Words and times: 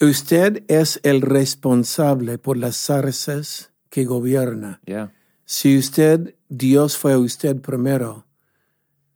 Usted 0.00 0.64
es 0.68 1.00
el 1.02 1.22
responsable 1.22 2.38
por 2.38 2.56
las 2.56 2.76
zarzas 2.76 3.72
que 3.90 4.04
gobierna. 4.04 4.80
Yeah. 4.86 5.12
Si 5.44 5.76
usted, 5.76 6.36
Dios 6.48 6.96
fue 6.96 7.14
a 7.14 7.18
usted 7.18 7.60
primero 7.60 8.26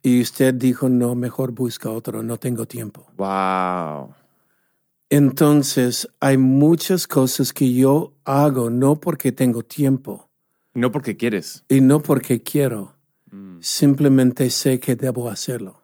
y 0.01 0.19
usted 0.21 0.53
dijo, 0.53 0.89
no, 0.89 1.15
mejor 1.15 1.51
busca 1.51 1.89
otro, 1.89 2.21
no 2.23 2.37
tengo 2.37 2.65
tiempo. 2.65 3.07
Wow. 3.17 4.13
Entonces, 5.09 6.09
hay 6.19 6.37
muchas 6.37 7.07
cosas 7.07 7.53
que 7.53 7.71
yo 7.73 8.13
hago 8.25 8.69
no 8.69 8.95
porque 8.95 9.31
tengo 9.31 9.63
tiempo 9.63 10.29
No 10.73 10.91
porque 10.91 11.15
quieres. 11.15 11.63
y 11.69 11.81
no 11.81 12.01
porque 12.01 12.41
quiero, 12.41 12.95
simplemente 13.61 14.49
sé 14.49 14.79
que 14.79 14.95
debo 14.95 15.29
hacerlo. 15.29 15.81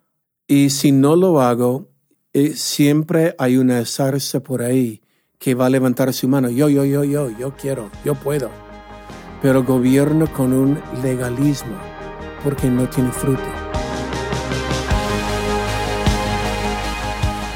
Y 0.47 0.71
si 0.71 0.91
no 0.91 1.15
lo 1.15 1.41
hago, 1.41 1.87
eh, 2.33 2.53
siempre 2.55 3.35
hay 3.39 3.57
una 3.57 3.83
zarza 3.85 4.39
por 4.39 4.61
ahí 4.61 5.01
que 5.39 5.55
va 5.55 5.65
a 5.65 5.69
levantar 5.69 6.13
su 6.13 6.27
mano. 6.27 6.49
Yo, 6.49 6.69
yo, 6.69 6.85
yo, 6.85 7.03
yo, 7.03 7.29
yo 7.31 7.55
quiero, 7.55 7.89
yo 8.05 8.15
puedo. 8.15 8.51
Pero 9.41 9.63
gobierno 9.63 10.31
con 10.31 10.53
un 10.53 10.79
legalismo 11.01 11.77
porque 12.43 12.67
no 12.67 12.87
tiene 12.89 13.11
fruto. 13.11 13.41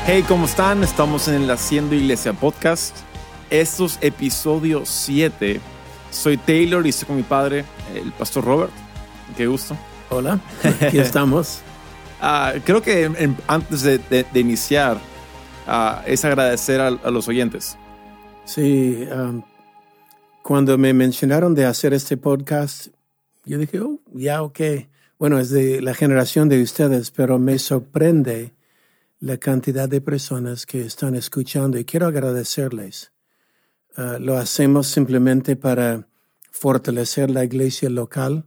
Hey, 0.06 0.24
¿cómo 0.28 0.46
están? 0.46 0.84
Estamos 0.84 1.28
en 1.28 1.44
el 1.44 1.52
Haciendo 1.52 1.96
Iglesia 1.96 2.34
Podcast. 2.34 2.96
Estos 3.50 3.98
episodios 4.02 4.90
7. 4.90 5.62
Soy 6.10 6.38
Taylor 6.38 6.86
y 6.86 6.90
estoy 6.90 7.08
con 7.08 7.16
mi 7.16 7.24
padre, 7.24 7.66
el 7.94 8.12
pastor 8.14 8.44
Robert. 8.44 8.72
Qué 9.38 9.48
gusto. 9.48 9.78
Hola, 10.10 10.40
aquí 10.82 11.00
estamos. 11.00 11.62
Ah, 12.26 12.54
creo 12.64 12.82
que 12.82 13.04
en- 13.04 13.36
antes 13.48 13.82
de, 13.82 13.98
de- 13.98 14.26
de 14.32 14.40
iniciar, 14.40 14.98
ah, 15.68 16.02
es 16.08 16.24
agradecer 16.24 16.80
a, 16.80 16.88
a 16.88 17.12
los 17.12 17.28
oyentes. 17.28 17.78
Sí, 18.46 19.06
um, 19.12 19.44
cuando 20.42 20.78
me 20.78 20.94
mencionaron 20.94 21.54
de 21.54 21.66
hacer 21.66 21.94
este 21.94 22.16
podcast, 22.16 22.88
yo 23.46 23.58
dije, 23.58 23.82
oh, 23.82 24.00
ya, 24.14 24.42
ok. 24.42 24.60
Bueno, 25.20 25.38
es 25.38 25.50
de 25.50 25.82
la 25.82 25.94
generación 25.94 26.48
de 26.50 26.62
ustedes, 26.62 27.12
pero 27.12 27.40
me 27.40 27.60
sorprende 27.60 28.54
la 29.20 29.38
cantidad 29.38 29.88
de 29.90 30.00
personas 30.02 30.66
que 30.66 30.82
están 30.86 31.16
escuchando 31.16 31.78
y 31.78 31.86
quiero 31.86 32.08
agradecerles. 32.08 33.12
Ah, 33.98 34.18
lo 34.20 34.38
hacemos 34.38 34.88
simplemente 34.88 35.56
para 35.58 36.08
fortalecer 36.52 37.30
la 37.32 37.44
iglesia 37.44 37.90
local, 37.90 38.46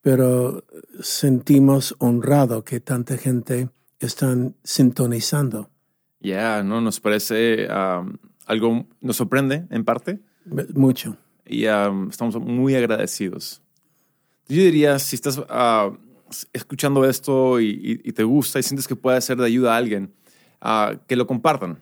pero 0.00 0.64
sentimos 1.00 1.94
honrado 1.98 2.64
que 2.64 2.80
tanta 2.80 3.16
gente 3.16 3.68
están 3.98 4.54
sintonizando. 4.64 5.70
Ya, 6.20 6.62
¿no? 6.62 6.80
Nos 6.80 7.00
parece 7.00 7.66
ah, 7.70 8.04
algo, 8.46 8.86
nos 9.00 9.16
sorprende 9.16 9.66
en 9.70 9.84
parte 9.84 10.20
Mucho. 10.74 11.16
y 11.46 11.66
ah, 11.66 11.92
estamos 12.08 12.38
muy 12.40 12.74
agradecidos. 12.74 13.62
Yo 14.48 14.56
diría, 14.62 14.98
si 14.98 15.16
estás 15.16 15.40
ah, 15.48 15.90
escuchando 16.52 17.04
esto 17.04 17.60
y, 17.60 17.68
y- 17.70 18.08
y 18.08 18.12
te 18.12 18.24
gusta 18.24 18.58
y 18.58 18.62
sientes 18.62 18.88
que 18.88 18.96
puede 18.96 19.20
ser 19.20 19.36
de 19.38 19.46
ayuda 19.46 19.74
a 19.74 19.76
alguien, 19.76 20.12
ah, 20.60 20.94
que 21.06 21.16
lo 21.16 21.26
compartan. 21.26 21.78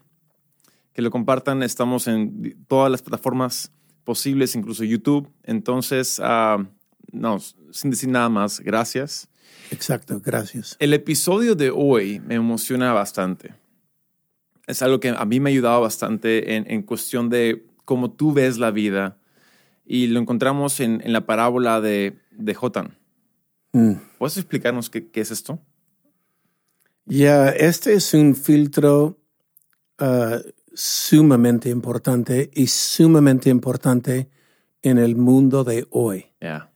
Que 0.92 1.02
lo 1.02 1.10
compartan. 1.10 1.62
Estamos 1.62 2.08
en 2.08 2.56
todas 2.66 2.90
las 2.90 3.02
plataformas 3.02 3.72
posibles, 4.04 4.54
incluso 4.56 4.84
YouTube. 4.84 5.30
Entonces, 5.44 6.20
ah, 6.22 6.58
no, 7.12 7.38
sin 7.70 7.90
decir 7.90 8.08
nada 8.08 8.28
más, 8.28 8.60
gracias. 8.60 9.28
Exacto, 9.70 10.20
gracias. 10.24 10.76
El 10.78 10.94
episodio 10.94 11.54
de 11.54 11.70
hoy 11.70 12.20
me 12.20 12.36
emociona 12.36 12.92
bastante. 12.92 13.54
Es 14.66 14.82
algo 14.82 15.00
que 15.00 15.10
a 15.10 15.24
mí 15.24 15.40
me 15.40 15.50
ha 15.50 15.52
ayudado 15.52 15.80
bastante 15.80 16.56
en, 16.56 16.70
en 16.70 16.82
cuestión 16.82 17.28
de 17.28 17.66
cómo 17.84 18.10
tú 18.10 18.32
ves 18.32 18.58
la 18.58 18.70
vida. 18.70 19.18
Y 19.84 20.08
lo 20.08 20.20
encontramos 20.20 20.80
en, 20.80 21.00
en 21.02 21.12
la 21.12 21.24
parábola 21.24 21.80
de, 21.80 22.18
de 22.32 22.54
Jotan. 22.54 22.98
Mm. 23.72 23.94
¿Puedes 24.18 24.36
explicarnos 24.36 24.90
qué, 24.90 25.08
qué 25.08 25.20
es 25.20 25.30
esto? 25.30 25.58
Ya, 27.06 27.48
este 27.48 27.94
es 27.94 28.12
un 28.12 28.34
filtro 28.36 29.18
ah, 29.98 30.40
sumamente 30.74 31.70
importante 31.70 32.50
y 32.52 32.66
sumamente 32.66 33.48
importante 33.48 34.28
en 34.82 34.98
el 34.98 35.16
mundo 35.16 35.64
de 35.64 35.86
hoy, 35.90 36.26
Ya. 36.40 36.67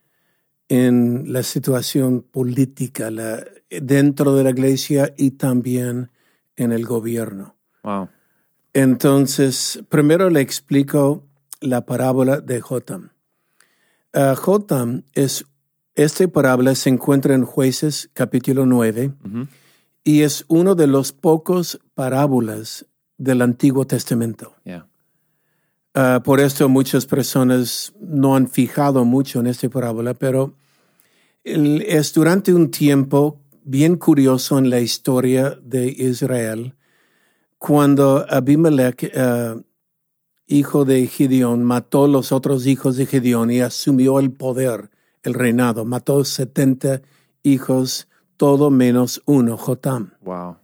En 0.69 1.33
la 1.33 1.43
situación 1.43 2.23
política, 2.23 3.11
la- 3.11 3.45
dentro 3.71 4.35
de 4.35 4.45
la 4.45 4.51
iglesia 4.51 5.13
y 5.17 5.33
también 5.33 6.11
en 6.57 6.73
el 6.73 6.85
gobierno. 6.85 7.57
Wow. 7.83 8.09
Entonces, 8.75 9.83
primero 9.89 10.31
le 10.31 10.41
explico 10.41 11.27
la 11.61 11.85
parábola 11.87 12.41
de 12.41 12.61
Jotam. 12.61 13.11
Ah, 14.15 14.35
Jotam 14.37 15.03
es, 15.15 15.45
esta 15.95 16.27
parábola 16.29 16.75
se 16.75 16.89
encuentra 16.91 17.35
en 17.35 17.45
Jueces 17.45 18.11
capítulo 18.13 18.67
9 18.67 19.13
Ujú. 19.25 19.47
y 20.05 20.23
es 20.23 20.45
uno 20.49 20.75
de 20.75 20.87
los 20.87 21.13
pocos 21.13 21.81
parábolas 21.95 22.87
del 23.19 23.43
Antiguo 23.43 23.87
Testamento. 23.87 24.55
Ya. 24.65 24.87
Ah, 25.95 26.23
por 26.25 26.41
esto 26.41 26.69
muchas 26.69 27.05
personas 27.05 27.93
no 28.01 28.35
han 28.35 28.49
fijado 28.49 29.05
mucho 29.05 29.41
en 29.41 29.47
esta 29.47 29.69
parábola, 29.69 30.15
pero 30.15 30.55
es 31.45 32.15
durante 32.15 32.55
un 32.55 32.71
tiempo 32.71 33.41
bien 33.65 33.97
curioso 33.97 34.59
en 34.59 34.71
la 34.71 34.81
historia 34.81 35.59
de 35.63 35.87
Israel, 35.89 36.75
cuando 37.59 38.25
Abimelech, 38.29 39.13
ah, 39.17 39.57
hijo 40.47 40.85
de 40.85 41.07
Gideón, 41.07 41.63
mató 41.63 42.09
los 42.09 42.33
otros 42.33 42.67
hijos 42.67 42.97
de 42.97 43.07
Gideón 43.07 43.51
y 43.51 43.61
asumió 43.61 44.19
el 44.19 44.33
poder, 44.33 44.91
el 45.23 45.35
reinado. 45.35 45.85
Mató 45.85 46.25
70 46.25 47.03
hijos, 47.43 48.09
todo 48.37 48.71
menos 48.71 49.23
uno, 49.27 49.57
Jotam. 49.57 50.15
Wow. 50.23 50.62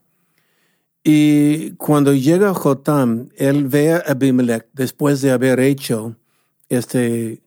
Y 1.10 1.70
cuando 1.78 2.12
llega 2.12 2.52
Jotam, 2.52 3.30
él 3.34 3.66
ve 3.66 3.94
a 3.94 4.02
Abimelech 4.08 4.68
después 4.74 5.22
de 5.22 5.30
haber 5.30 5.58
hecho 5.58 6.16
este 6.68 7.40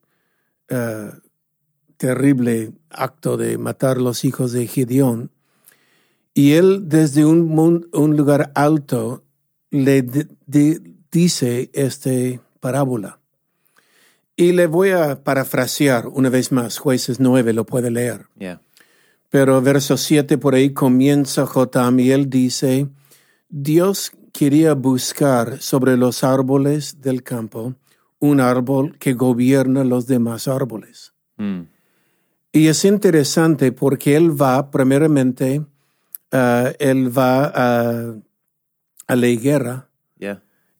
eh, 0.68 1.12
terrible 1.98 2.72
acto 2.90 3.38
de 3.38 3.60
matar 3.60 3.98
los 4.02 4.26
hijos 4.26 4.52
de 4.52 4.66
Gideón. 4.66 5.30
Y 6.34 6.54
él 6.54 6.90
desde 6.90 7.24
un, 7.24 7.86
lugar 8.18 8.52
alto 8.56 9.24
le 9.70 10.02
di- 10.02 10.28
di- 10.48 10.96
dice 11.12 11.70
esta 11.74 12.10
parábola. 12.62 13.20
Y 14.36 14.54
le 14.54 14.66
voy 14.66 14.90
a 14.90 15.24
parafrasear 15.24 16.08
una 16.08 16.30
vez 16.30 16.52
más, 16.52 16.80
jueces 16.80 17.20
9 17.20 17.54
lo 17.54 17.68
puede 17.68 17.92
leer. 17.92 18.26
Ya. 18.38 18.60
Pero 19.30 19.62
verso 19.62 19.98
7 19.98 20.40
por 20.40 20.56
ahí 20.56 20.72
comienza 20.74 21.46
Jotam 21.46 22.00
y 22.00 22.10
él 22.10 22.28
dice, 22.28 22.88
Dios 23.52 24.12
quería 24.34 24.74
buscar 24.74 25.62
sobre 25.62 25.98
los 25.98 26.24
árboles 26.24 27.02
del 27.02 27.22
campo 27.22 27.76
un 28.20 28.40
árbol 28.40 28.98
que 28.98 29.14
gobierna 29.14 29.84
los 29.84 30.08
demás 30.08 30.48
árboles. 30.48 31.14
Mm. 31.38 31.62
Y 32.54 32.68
es 32.68 32.84
interesante 32.86 33.72
porque 33.72 34.16
él 34.16 34.42
va, 34.42 34.72
primeramente, 34.72 35.64
ah, 36.32 36.72
él 36.80 37.16
va 37.16 37.46
a, 37.54 38.16
a 39.08 39.16
la 39.16 39.28
higuera 39.28 39.92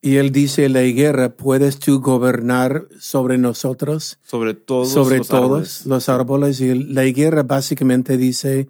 y 0.04 0.16
él 0.16 0.32
dice, 0.32 0.68
la 0.68 0.82
higuera, 0.82 1.38
¿puedes 1.38 1.78
tú 1.78 2.02
gobernar 2.02 2.88
sobre 3.00 3.38
nosotros? 3.38 4.18
Sobre 4.24 4.56
todos 4.56 4.90
sobre 4.90 5.20
los 5.20 5.28
todos 5.28 5.44
árboles. 5.44 5.86
los 5.86 6.10
árboles 6.10 6.62
y 6.62 6.74
la 6.74 7.06
higuera 7.06 7.44
básicamente 7.44 8.18
dice, 8.18 8.68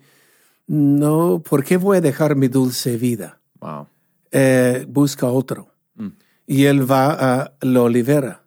no, 0.68 1.42
¿por 1.42 1.64
qué 1.64 1.78
voy 1.78 1.98
a 1.98 2.02
dejar 2.02 2.36
mi 2.36 2.50
dulce 2.50 2.98
vida? 2.98 3.40
Wow. 3.62 3.88
Eh, 4.32 4.86
busca 4.90 5.28
otro. 5.28 5.70
Mm. 5.96 6.10
Y 6.48 6.66
él 6.66 6.90
va 6.90 7.12
a 7.14 7.54
la 7.62 7.82
olivera. 7.82 8.44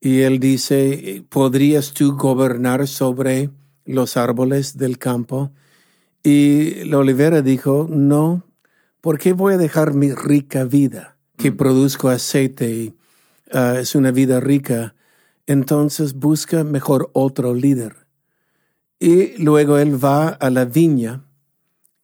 Y 0.00 0.20
él 0.20 0.40
dice, 0.40 1.24
¿podrías 1.28 1.92
tú 1.92 2.16
gobernar 2.16 2.88
sobre 2.88 3.50
los 3.84 4.16
árboles 4.16 4.76
del 4.76 4.98
campo? 4.98 5.52
Y 6.22 6.84
la 6.84 6.98
olivera 6.98 7.42
dijo, 7.42 7.86
no, 7.88 8.44
¿por 9.00 9.18
qué 9.18 9.32
voy 9.32 9.54
a 9.54 9.58
dejar 9.58 9.94
mi 9.94 10.12
rica 10.12 10.64
vida? 10.64 11.16
Que 11.36 11.52
produzco 11.52 12.08
aceite 12.08 12.70
y 12.70 12.94
ah, 13.52 13.76
es 13.78 13.94
una 13.94 14.10
vida 14.10 14.40
rica. 14.40 14.94
Entonces 15.46 16.14
busca 16.14 16.64
mejor 16.64 17.10
otro 17.12 17.54
líder. 17.54 18.06
Y 18.98 19.42
luego 19.42 19.78
él 19.78 20.02
va 20.02 20.28
a 20.28 20.50
la 20.50 20.64
viña 20.64 21.24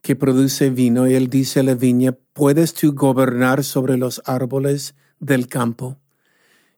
que 0.07 0.15
produce 0.15 0.71
vino 0.71 1.09
y 1.09 1.15
él 1.15 1.29
dice 1.29 1.59
a 1.59 1.63
la 1.65 1.75
viña, 1.75 2.17
¿puedes 2.33 2.75
tú 2.75 2.95
gobernar 2.95 3.65
sobre 3.65 3.97
los 3.97 4.23
árboles 4.25 4.95
del 5.19 5.49
campo? 5.49 5.99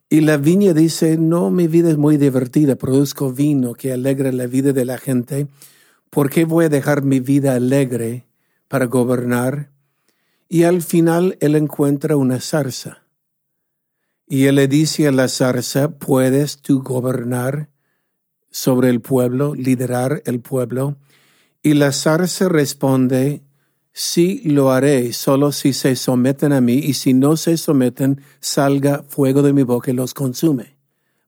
Y 0.09 0.23
la 0.23 0.39
viña 0.39 0.73
dice, 0.73 1.19
no, 1.19 1.51
mi 1.51 1.69
vida 1.69 1.91
es 1.91 1.99
muy 1.99 2.17
divertida, 2.17 2.77
produzco 2.77 3.31
vino 3.31 3.75
que 3.75 3.93
alegra 3.93 4.33
la 4.33 4.47
vida 4.47 4.73
de 4.73 4.87
la 4.87 4.97
gente. 4.97 5.47
¿Por 6.09 6.31
qué 6.31 6.47
voy 6.47 6.65
a 6.65 6.69
dejar 6.71 7.03
mi 7.03 7.21
vida 7.21 7.55
alegre 7.55 8.25
para 8.67 8.87
gobernar? 8.87 9.73
Y 10.49 10.63
al 10.63 10.81
final 10.81 11.37
él 11.41 11.55
encuentra 11.55 12.17
una 12.17 12.41
zarza 12.41 13.03
Y 14.27 14.47
él 14.47 14.55
le 14.55 14.69
dice 14.69 15.07
a 15.07 15.13
la 15.13 15.29
zarza, 15.29 15.91
¿puedes 15.91 16.63
tú 16.63 16.83
gobernar 16.83 17.69
sobre 18.51 18.89
el 18.89 19.03
pueblo, 19.03 19.55
liderar 19.55 20.23
el 20.25 20.41
pueblo? 20.41 20.97
Y 21.63 21.75
la 21.75 21.93
zarza 21.93 22.49
responde, 22.49 23.43
sí 23.93 24.43
lo 24.45 24.71
haré, 24.71 25.13
solo 25.13 25.53
si 25.53 25.73
se 25.73 25.97
someten 25.97 26.53
a 26.53 26.61
mí, 26.61 26.75
y 26.75 26.95
si 26.95 27.15
no 27.15 27.37
se 27.37 27.57
someten, 27.57 28.21
salga 28.41 29.03
fuego 29.03 29.43
de 29.43 29.53
mi 29.53 29.65
boca 29.65 29.91
y 29.91 29.95
los 29.95 30.15
consume. 30.15 30.77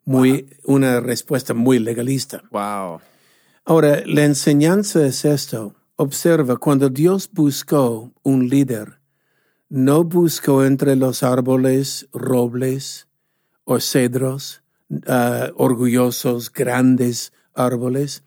Muy, 0.04 0.48
una 0.64 1.00
respuesta 1.00 1.54
muy 1.54 1.78
legalista. 1.78 2.42
Wow. 2.50 3.00
Ahora, 3.64 4.02
la 4.06 4.24
enseñanza 4.24 5.06
es 5.06 5.24
esto. 5.24 5.74
Observa, 5.96 6.56
cuando 6.56 6.88
Dios 6.88 7.28
buscó 7.32 8.12
un 8.22 8.48
líder, 8.48 9.00
no 9.68 10.02
buscó 10.02 10.64
entre 10.64 10.96
los 10.96 11.22
árboles, 11.22 12.08
robles 12.12 13.06
o 13.64 13.78
cedros, 13.78 14.62
uh, 14.90 15.52
orgullosos, 15.56 16.52
grandes 16.52 17.32
árboles. 17.54 18.24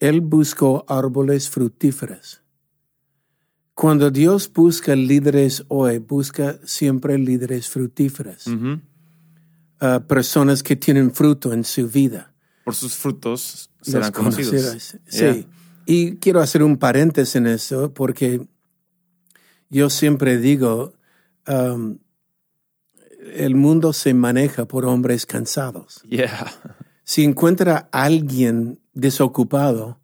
Él 0.00 0.20
buscó 0.20 0.84
árboles 0.88 1.48
fructíferos. 1.48 2.42
Cuando 3.74 4.10
Dios 4.10 4.50
busca 4.52 4.96
líderes 4.96 5.64
hoy, 5.68 5.98
busca 5.98 6.58
siempre 6.64 7.18
líderes 7.18 7.68
fructíferos. 7.68 8.46
Uh, 8.46 10.00
personas 10.06 10.62
que 10.62 10.76
tienen 10.76 11.12
fruto 11.12 11.52
en 11.52 11.64
su 11.64 11.86
vida. 11.86 12.32
Por 12.64 12.74
sus 12.74 12.94
frutos 12.94 13.70
serán 13.82 14.02
Los 14.02 14.10
conocidos. 14.12 14.96
Sí. 15.06 15.46
Y 15.84 16.16
quiero 16.16 16.40
hacer 16.40 16.62
un 16.62 16.78
paréntesis 16.78 17.36
en 17.36 17.46
eso 17.46 17.92
porque 17.92 18.46
yo 19.68 19.90
siempre 19.90 20.38
digo, 20.38 20.94
um, 21.46 21.98
el 23.34 23.54
mundo 23.54 23.92
se 23.92 24.14
maneja 24.14 24.66
por 24.66 24.84
hombres 24.86 25.26
cansados. 25.26 26.02
Yeah. 26.08 26.52
Si 27.06 27.22
encuentra 27.22 27.88
a 27.92 28.02
alguien 28.02 28.80
desocupado 28.92 30.00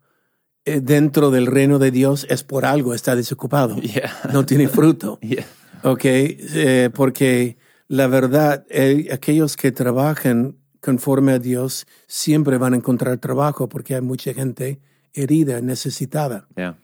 eh, 0.64 0.81
dentro 0.81 1.32
del 1.32 1.46
reino 1.46 1.81
de 1.81 1.90
Dios, 1.90 2.25
es 2.31 2.44
por 2.44 2.64
algo, 2.64 2.94
está 2.94 3.16
desocupado. 3.16 3.76
Yeah. 3.82 4.31
No 4.32 4.46
tiene 4.46 4.69
fruto. 4.69 5.19
Yeah. 5.22 5.44
Ok, 5.82 6.04
eh, 6.04 6.90
porque 6.94 7.58
la 7.88 8.06
verdad, 8.06 8.64
eh, 8.70 9.08
aquellos 9.10 9.56
que 9.56 9.72
trabajan 9.72 10.58
conforme 10.81 11.32
a 11.32 11.40
Dios 11.40 11.88
siempre 12.06 12.56
van 12.56 12.75
a 12.75 12.76
encontrar 12.76 13.19
trabajo 13.19 13.69
porque 13.69 13.96
hay 13.96 14.00
mucha 14.00 14.32
gente 14.32 14.81
herida, 15.12 15.60
necesitada. 15.60 16.46
Yeah. 16.55 16.78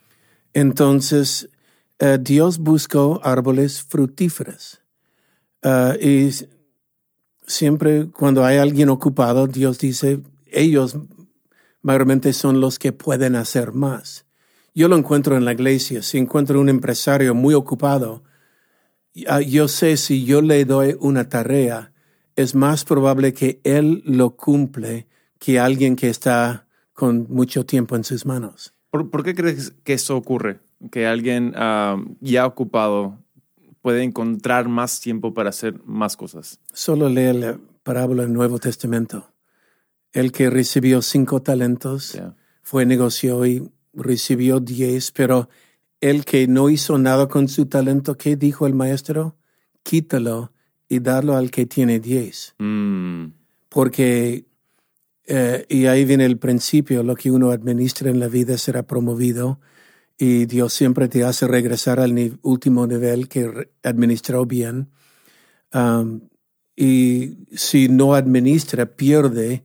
Entonces, 0.53 1.49
Dios 2.21 2.59
buscó 2.59 3.21
árboles 3.23 3.83
fructíferos. 3.83 4.81
Eh, 5.61 5.97
y 6.01 6.45
siempre 7.49 8.09
cuando 8.11 8.45
hay 8.45 8.57
alguien 8.57 8.89
ocupado, 8.89 9.47
Dios 9.47 9.79
dice, 9.79 10.21
ellos 10.45 10.97
mayormente 11.81 12.31
son 12.31 12.61
los 12.61 12.79
que 12.79 12.93
pueden 12.93 13.35
hacer 13.35 13.73
más. 13.73 14.25
Yo 14.73 14.87
lo 14.87 14.95
encuentro 14.95 15.35
en 15.35 15.45
la 15.45 15.53
iglesia. 15.53 16.03
Si 16.03 16.17
encuentro 16.17 16.61
un 16.61 16.69
empresario 16.69 17.33
muy 17.33 17.55
ocupado, 17.55 18.23
ah, 19.27 19.41
yo 19.41 19.67
sé 19.67 19.97
si 19.97 20.23
yo 20.23 20.41
le 20.41 20.63
doy 20.63 20.95
una 20.99 21.27
tarea, 21.27 21.91
es 22.35 22.55
más 22.55 22.85
probable 22.85 23.33
que 23.33 23.59
él 23.63 24.03
lo 24.05 24.35
cumple 24.37 25.07
que 25.39 25.59
alguien 25.59 25.95
que 25.95 26.09
está 26.09 26.67
con 26.93 27.25
mucho 27.29 27.65
tiempo 27.65 27.95
en 27.95 28.03
sus 28.03 28.25
manos. 28.25 28.73
¿Por, 28.91 29.23
qué 29.23 29.33
crees 29.33 29.71
que 29.83 29.93
eso 29.93 30.15
ocurre? 30.15 30.59
Que 30.91 31.07
alguien 31.07 31.53
ah, 31.55 31.97
ya 32.21 32.45
ocupado 32.45 33.17
puede 33.81 34.03
encontrar 34.03 34.67
más 34.67 34.99
tiempo 34.99 35.33
para 35.33 35.49
hacer 35.49 35.81
más 35.85 36.17
cosas. 36.17 36.59
Solo 36.73 37.09
lee 37.09 37.33
la 37.33 37.59
parábola 37.83 38.23
del 38.23 38.33
Nuevo 38.33 38.59
Testamento. 38.59 39.31
El 40.11 40.31
que 40.31 40.49
recibió 40.49 41.01
cinco 41.01 41.41
talentos 41.41 42.13
Yeah. 42.13 42.35
fue, 42.61 42.85
negoció 42.85 43.45
y 43.45 43.69
recibió 43.93 44.59
diez, 44.59 45.11
pero 45.11 45.49
el 46.01 46.25
que 46.25 46.47
no 46.47 46.69
hizo 46.69 46.97
nada 46.97 47.27
con 47.27 47.47
su 47.47 47.65
talento, 47.65 48.15
¿qué 48.17 48.35
dijo 48.35 48.65
el 48.67 48.73
maestro? 48.73 49.35
Quítalo 49.83 50.51
y 50.87 50.99
darlo 50.99 51.35
al 51.35 51.51
que 51.51 51.65
tiene 51.65 51.99
diez. 51.99 52.55
Mm. 52.57 53.25
Porque, 53.69 54.45
eh, 55.27 55.65
y 55.69 55.85
ahí 55.85 56.05
viene 56.05 56.25
el 56.25 56.37
principio, 56.37 57.03
lo 57.03 57.15
que 57.15 57.29
uno 57.31 57.51
administra 57.51 58.09
en 58.09 58.19
la 58.19 58.27
vida 58.27 58.57
será 58.57 58.83
promovido 58.83 59.59
y 60.21 60.45
Dios 60.45 60.73
siempre 60.73 61.07
te 61.07 61.23
hace 61.23 61.47
regresar 61.47 62.01
al 62.01 62.13
ni- 62.13 62.37
último 62.41 62.85
nivel 62.85 63.29
que 63.29 63.69
administró 63.83 64.45
bien. 64.45 64.89
Um, 65.73 66.21
y 66.75 67.37
si 67.55 67.87
no 67.87 68.13
administra, 68.13 68.85
pierde 68.85 69.63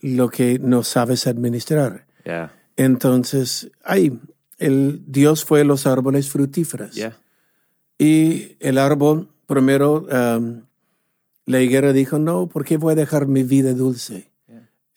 lo 0.00 0.28
que 0.28 0.58
no 0.58 0.82
sabes 0.82 1.26
administrar. 1.26 2.06
Yeah. 2.24 2.52
Entonces, 2.76 3.70
ahí, 3.82 4.20
el 4.58 5.02
Dios 5.06 5.44
fue 5.46 5.64
los 5.64 5.86
árboles 5.86 6.28
frutíferos. 6.28 6.94
Yeah. 6.94 7.16
Y 7.98 8.56
el 8.60 8.76
árbol, 8.76 9.28
primero, 9.46 10.06
um, 10.12 10.62
la 11.46 11.60
higuera 11.60 11.94
dijo, 11.94 12.18
no, 12.18 12.48
¿por 12.48 12.66
qué 12.66 12.76
voy 12.76 12.92
a 12.92 12.96
dejar 12.96 13.26
mi 13.26 13.42
vida 13.44 13.72
dulce? 13.72 14.29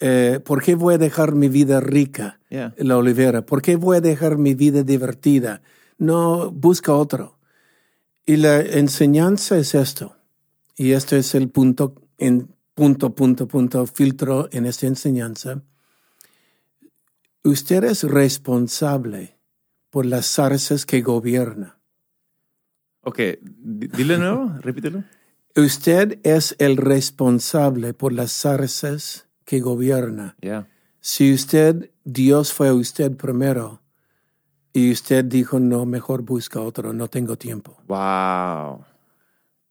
Eh, 0.05 0.41
¿Por 0.43 0.61
qué 0.61 0.75
voy 0.75 0.95
a 0.95 0.97
dejar 0.97 1.33
mi 1.33 1.47
vida 1.47 1.79
rica? 1.79 2.37
Yeah. 2.49 2.73
La 2.77 2.97
olivera. 2.97 3.45
¿Por 3.45 3.61
qué 3.61 3.77
voy 3.77 3.95
a 3.97 4.01
dejar 4.01 4.37
mi 4.37 4.53
vida 4.53 4.83
divertida? 4.83 5.61
No, 5.97 6.51
busca 6.51 6.91
otro. 6.93 7.37
Y 8.25 8.35
la 8.35 8.59
enseñanza 8.59 9.57
es 9.57 9.73
esto. 9.73 10.17
Y 10.75 10.91
este 10.91 11.19
es 11.19 11.35
el 11.35 11.47
punto, 11.47 11.95
en 12.17 12.49
punto, 12.73 13.15
punto, 13.15 13.47
punto, 13.47 13.85
filtro 13.85 14.49
en 14.51 14.65
esta 14.65 14.87
enseñanza. 14.87 15.61
Usted 17.45 17.85
es 17.85 18.03
responsable 18.03 19.37
por 19.89 20.05
las 20.05 20.25
zarzas 20.25 20.85
que 20.85 21.01
gobierna. 21.01 21.77
Ok, 23.03 23.19
di- 23.41 23.87
dile 23.87 24.17
nuevo, 24.17 24.51
repítelo. 24.59 25.05
Usted 25.55 26.19
es 26.23 26.55
el 26.59 26.75
responsable 26.75 27.93
por 27.93 28.11
las 28.11 28.33
zarzas 28.33 29.27
que 29.53 29.59
gobierna. 29.59 30.35
Yeah. 30.41 30.67
Si 30.99 31.31
usted, 31.31 31.91
Dios 32.03 32.51
fue 32.51 32.71
usted 32.71 33.15
primero 33.15 33.81
y 34.73 34.91
usted 34.91 35.23
dijo, 35.25 35.59
no, 35.59 35.85
mejor 35.85 36.23
busca 36.23 36.59
otro, 36.59 36.91
no 36.91 37.07
tengo 37.07 37.35
tiempo. 37.37 37.77
Wow. 37.87 38.83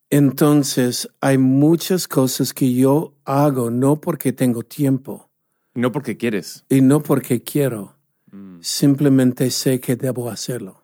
Entonces, 0.09 1.09
hay 1.19 1.37
muchas 1.37 2.07
cosas 2.07 2.53
que 2.53 2.73
yo 2.73 3.13
hago 3.25 3.69
no 3.71 3.99
porque 3.99 4.31
tengo 4.31 4.63
tiempo 4.63 5.29
No 5.75 5.91
porque 5.91 6.15
quieres. 6.15 6.63
y 6.69 6.79
no 6.81 7.01
porque 7.03 7.41
quiero, 7.43 7.95
Mm. 8.31 8.59
simplemente 8.61 9.49
sé 9.51 9.79
que 9.81 9.95
debo 9.97 10.29
hacerlo. 10.29 10.81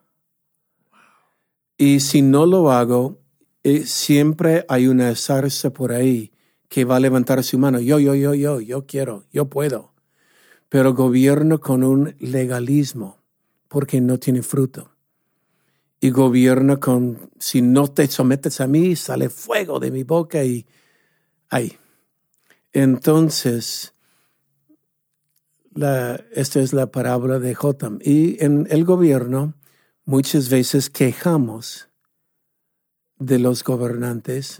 Y 1.78 2.00
si 2.00 2.20
no 2.22 2.44
lo 2.44 2.70
hago, 2.70 3.18
eh, 3.64 3.86
siempre 3.86 4.64
hay 4.68 4.88
una 4.88 5.14
zarza 5.16 5.70
por 5.70 5.90
ahí 5.92 6.32
que 6.70 6.84
va 6.84 6.96
a 6.96 7.00
levantar 7.00 7.42
su 7.42 7.58
mano. 7.58 7.80
Yo, 7.80 7.98
yo, 7.98 8.14
yo, 8.14 8.32
yo, 8.32 8.60
yo 8.60 8.86
quiero, 8.86 9.24
yo 9.32 9.50
puedo. 9.50 9.92
Pero 10.68 10.94
gobierno 10.94 11.60
con 11.60 11.82
un 11.82 12.14
legalismo 12.20 13.18
porque 13.66 14.00
no 14.00 14.18
tiene 14.18 14.42
fruto. 14.42 14.92
Y 16.00 16.10
gobierno 16.10 16.78
con, 16.78 17.30
si 17.38 17.60
no 17.60 17.88
te 17.88 18.06
sometes 18.06 18.60
a 18.60 18.68
mí, 18.68 18.94
sale 18.94 19.28
fuego 19.28 19.80
de 19.80 19.90
mi 19.90 20.04
boca 20.04 20.44
y 20.44 20.64
ahí. 21.50 21.76
Entonces, 22.72 23.92
esta 25.74 26.60
es 26.60 26.72
la 26.72 26.92
parábola 26.92 27.40
de 27.40 27.52
Jotam. 27.52 27.98
Y 28.00 28.42
en 28.42 28.68
el 28.70 28.84
gobierno 28.84 29.54
muchas 30.04 30.48
veces 30.48 30.88
quejamos 30.88 31.88
de 33.18 33.40
los 33.40 33.64
gobernantes. 33.64 34.58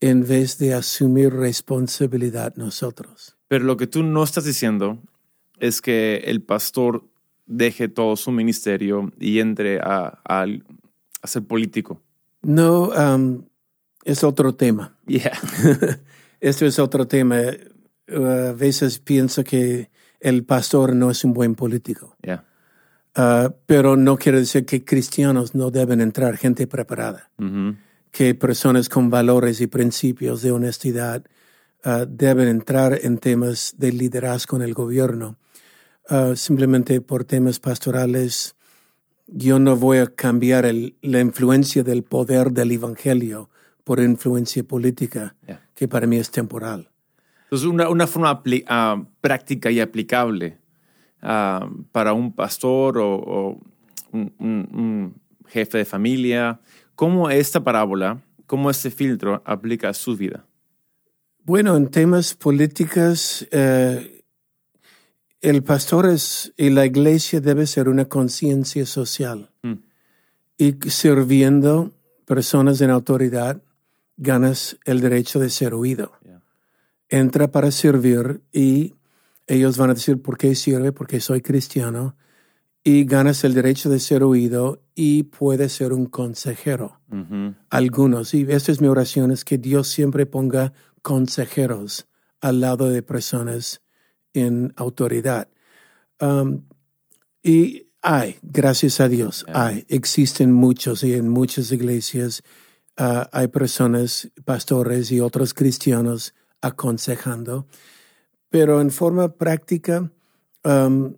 En 0.00 0.26
vez 0.26 0.58
de 0.58 0.74
asumir 0.74 1.32
responsabilidad 1.32 2.54
nosotros. 2.56 3.36
Pero 3.48 3.64
lo 3.64 3.76
que 3.76 3.86
tú 3.86 4.02
no 4.02 4.22
estás 4.22 4.44
diciendo 4.44 4.98
es 5.58 5.80
que 5.80 6.16
el 6.26 6.42
pastor 6.42 7.04
deje 7.46 7.88
todo 7.88 8.16
su 8.16 8.30
ministerio 8.32 9.12
y 9.18 9.38
entre 9.40 9.78
a, 9.80 10.20
a- 10.26 10.46
a 11.22 11.26
ser 11.26 11.42
político. 11.44 12.02
No, 12.42 12.88
um, 12.90 13.44
es 14.04 14.24
otro 14.24 14.54
tema. 14.54 14.96
Yeah. 15.06 15.32
Esto 16.40 16.66
es 16.66 16.78
otro 16.78 17.06
tema. 17.06 17.36
Uh, 18.10 18.24
a 18.50 18.52
veces 18.52 18.98
pienso 18.98 19.42
que 19.44 19.90
el 20.20 20.44
pastor 20.44 20.94
no 20.94 21.10
es 21.10 21.24
un 21.24 21.32
buen 21.32 21.54
político. 21.54 22.16
Yeah. 22.22 22.44
Uh, 23.16 23.50
pero 23.66 23.96
no 23.96 24.16
quiere 24.18 24.38
decir 24.40 24.66
que 24.66 24.84
cristianos 24.84 25.54
no 25.54 25.70
deben 25.70 26.00
entrar, 26.02 26.36
gente 26.36 26.66
preparada. 26.66 27.30
Ujú. 27.38 27.76
Que 28.14 28.32
personas 28.36 28.88
con 28.88 29.10
valores 29.10 29.60
y 29.60 29.66
principios 29.66 30.40
de 30.40 30.52
honestidad 30.52 31.24
uh, 31.84 32.06
deben 32.08 32.46
entrar 32.46 32.96
en 33.02 33.18
temas 33.18 33.74
de 33.76 33.90
liderazgo 33.90 34.56
en 34.56 34.62
el 34.62 34.72
gobierno. 34.72 35.36
Uh, 36.08 36.36
simplemente 36.36 37.00
por 37.00 37.24
temas 37.24 37.58
pastorales, 37.58 38.54
yo 39.26 39.58
no 39.58 39.74
voy 39.76 39.98
a 39.98 40.06
cambiar 40.06 40.64
el- 40.64 40.94
la 41.02 41.18
influencia 41.20 41.82
del 41.82 42.04
poder 42.04 42.52
del 42.52 42.70
Evangelio 42.70 43.50
por 43.82 43.98
influencia 43.98 44.62
política. 44.62 45.34
Yeah. 45.46 45.60
que 45.74 45.88
para 45.88 46.06
mí 46.06 46.16
es 46.18 46.30
temporal. 46.30 46.88
Entonces, 47.46 47.66
una, 47.66 47.88
una 47.88 48.06
forma 48.06 48.40
ah, 48.68 49.02
práctica 49.20 49.72
y 49.72 49.80
aplicable 49.80 50.56
ah, 51.20 51.68
para 51.90 52.12
un 52.12 52.32
pastor 52.32 52.98
o, 52.98 53.14
o 53.16 53.60
un, 54.12 54.32
un- 54.38 54.68
un 54.72 55.14
jefe 55.48 55.78
de 55.78 55.84
familia, 55.84 56.60
¿cómo 56.94 57.30
esta 57.30 57.62
parábola, 57.62 58.22
cómo 58.46 58.70
este 58.70 58.90
filtro 58.90 59.42
aplica 59.44 59.88
a 59.88 59.94
su 59.94 60.16
vida? 60.16 60.44
Bueno, 61.42 61.76
en 61.76 61.88
temas 61.88 62.34
políticos, 62.34 63.46
eh, 63.50 64.24
el 65.40 65.62
pastor 65.62 66.06
es, 66.06 66.52
y 66.56 66.70
la 66.70 66.86
iglesia 66.86 67.40
debe 67.40 67.66
ser 67.66 67.88
una 67.88 68.06
conciencia 68.06 68.86
social. 68.86 69.50
Mm. 69.62 69.74
Y 70.56 70.76
sirviendo 70.88 71.92
personas 72.24 72.80
en 72.80 72.90
autoridad, 72.90 73.60
ganas 74.16 74.78
el 74.84 75.00
derecho 75.00 75.38
de 75.38 75.50
ser 75.50 75.74
oído. 75.74 76.12
Yeah. 76.24 76.40
Entra 77.08 77.48
para 77.48 77.70
servir 77.70 78.40
y 78.52 78.94
ellos 79.46 79.76
van 79.76 79.90
a 79.90 79.94
decir, 79.94 80.22
¿por 80.22 80.38
qué 80.38 80.54
sirve? 80.54 80.92
Porque 80.92 81.20
soy 81.20 81.42
cristiano. 81.42 82.16
Y 82.84 83.04
ganas 83.04 83.42
el 83.44 83.54
derecho 83.54 83.88
de 83.88 83.98
ser 83.98 84.22
oído 84.22 84.82
y 84.94 85.24
puedes 85.24 85.72
ser 85.72 85.92
un 85.94 86.06
consejero. 86.06 87.00
Algunos, 87.70 88.34
y 88.34 88.42
esta 88.48 88.72
es 88.72 88.80
mi 88.80 88.88
oración, 88.88 89.30
es 89.30 89.44
que 89.44 89.56
Dios 89.56 89.88
siempre 89.88 90.26
ponga 90.26 90.74
consejeros 91.00 92.06
al 92.40 92.60
lado 92.60 92.90
de 92.90 93.02
personas 93.02 93.80
en 94.34 94.74
autoridad. 94.76 95.48
Um, 96.20 96.64
y 97.42 97.88
hay, 98.02 98.36
gracias 98.42 99.00
a 99.00 99.08
Dios, 99.08 99.46
hay, 99.48 99.86
existen 99.88 100.52
muchos 100.52 101.02
y 101.04 101.14
en 101.14 101.28
muchas 101.28 101.72
iglesias 101.72 102.42
ah, 102.98 103.30
hay 103.32 103.48
personas, 103.48 104.30
pastores 104.44 105.10
y 105.10 105.20
otros 105.20 105.54
cristianos 105.54 106.34
aconsejando, 106.60 107.66
pero 108.50 108.80
en 108.80 108.90
forma 108.90 109.36
práctica, 109.36 110.12
um, 110.64 111.14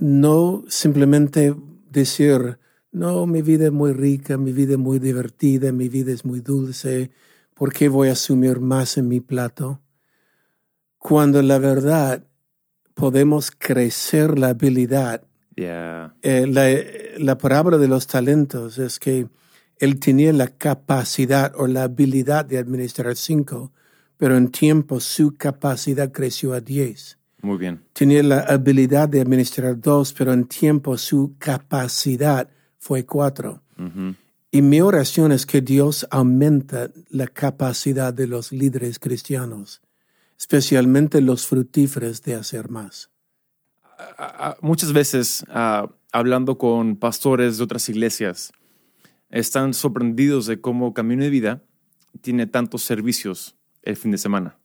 no 0.00 0.64
simplemente 0.66 1.54
decir, 1.90 2.58
no, 2.90 3.26
mi 3.26 3.42
vida 3.42 3.66
es 3.66 3.72
muy 3.72 3.92
rica, 3.92 4.36
mi 4.38 4.52
vida 4.52 4.72
es 4.72 4.78
muy 4.78 4.98
divertida, 4.98 5.72
mi 5.72 5.88
vida 5.88 6.10
es 6.12 6.24
muy 6.24 6.40
dulce, 6.40 7.10
¿por 7.54 7.72
qué 7.72 7.88
voy 7.88 8.08
a 8.08 8.12
asumir 8.12 8.60
más 8.60 8.96
en 8.96 9.08
mi 9.08 9.20
plato? 9.20 9.80
Cuando 10.98 11.42
la 11.42 11.58
verdad 11.58 12.24
podemos 12.94 13.50
crecer 13.50 14.38
la 14.38 14.48
habilidad. 14.48 15.22
Yeah. 15.54 16.14
Eh, 16.22 16.46
la, 16.46 16.68
la 17.22 17.36
parábola 17.38 17.76
de 17.76 17.88
los 17.88 18.06
talentos 18.06 18.78
es 18.78 18.98
que 18.98 19.28
él 19.78 20.00
tenía 20.00 20.32
la 20.32 20.48
capacidad 20.48 21.52
o 21.56 21.66
la 21.66 21.84
habilidad 21.84 22.46
de 22.46 22.58
administrar 22.58 23.16
cinco, 23.16 23.72
pero 24.16 24.36
en 24.36 24.50
tiempo 24.50 25.00
su 25.00 25.36
capacidad 25.36 26.10
creció 26.10 26.54
a 26.54 26.60
diez 26.60 27.19
Muy 27.42 27.58
bien. 27.58 27.80
tenía 27.92 28.22
la 28.22 28.40
habilidad 28.40 29.08
de 29.08 29.20
administrar 29.20 29.80
dos, 29.80 30.12
pero 30.12 30.32
en 30.32 30.46
tiempo 30.46 30.96
su 30.98 31.34
capacidad 31.38 32.48
fue 32.78 33.04
cuatro. 33.04 33.62
Y 34.50 34.62
mi 34.62 34.80
oración 34.80 35.32
es 35.32 35.46
que 35.46 35.60
Dios 35.62 36.06
aumenta 36.10 36.90
la 37.08 37.26
capacidad 37.28 38.12
de 38.12 38.26
los 38.26 38.52
líderes 38.52 38.98
cristianos, 38.98 39.80
especialmente 40.38 41.20
los 41.20 41.46
fructíferos 41.46 42.22
de 42.22 42.34
hacer 42.34 42.68
más. 42.68 43.10
Muchas 44.60 44.92
veces, 44.92 45.44
ah, 45.48 45.88
hablando 46.12 46.58
con 46.58 46.96
pastores 46.96 47.58
de 47.58 47.64
otras 47.64 47.88
iglesias, 47.88 48.52
están 49.30 49.72
sorprendidos 49.74 50.46
de 50.46 50.60
cómo 50.60 50.92
Camino 50.92 51.22
de 51.22 51.30
Vida 51.30 51.62
tiene 52.20 52.46
tantos 52.46 52.82
servicios 52.82 53.56
el 53.82 53.96
fin 53.96 54.10
de 54.10 54.18
semana. 54.18 54.59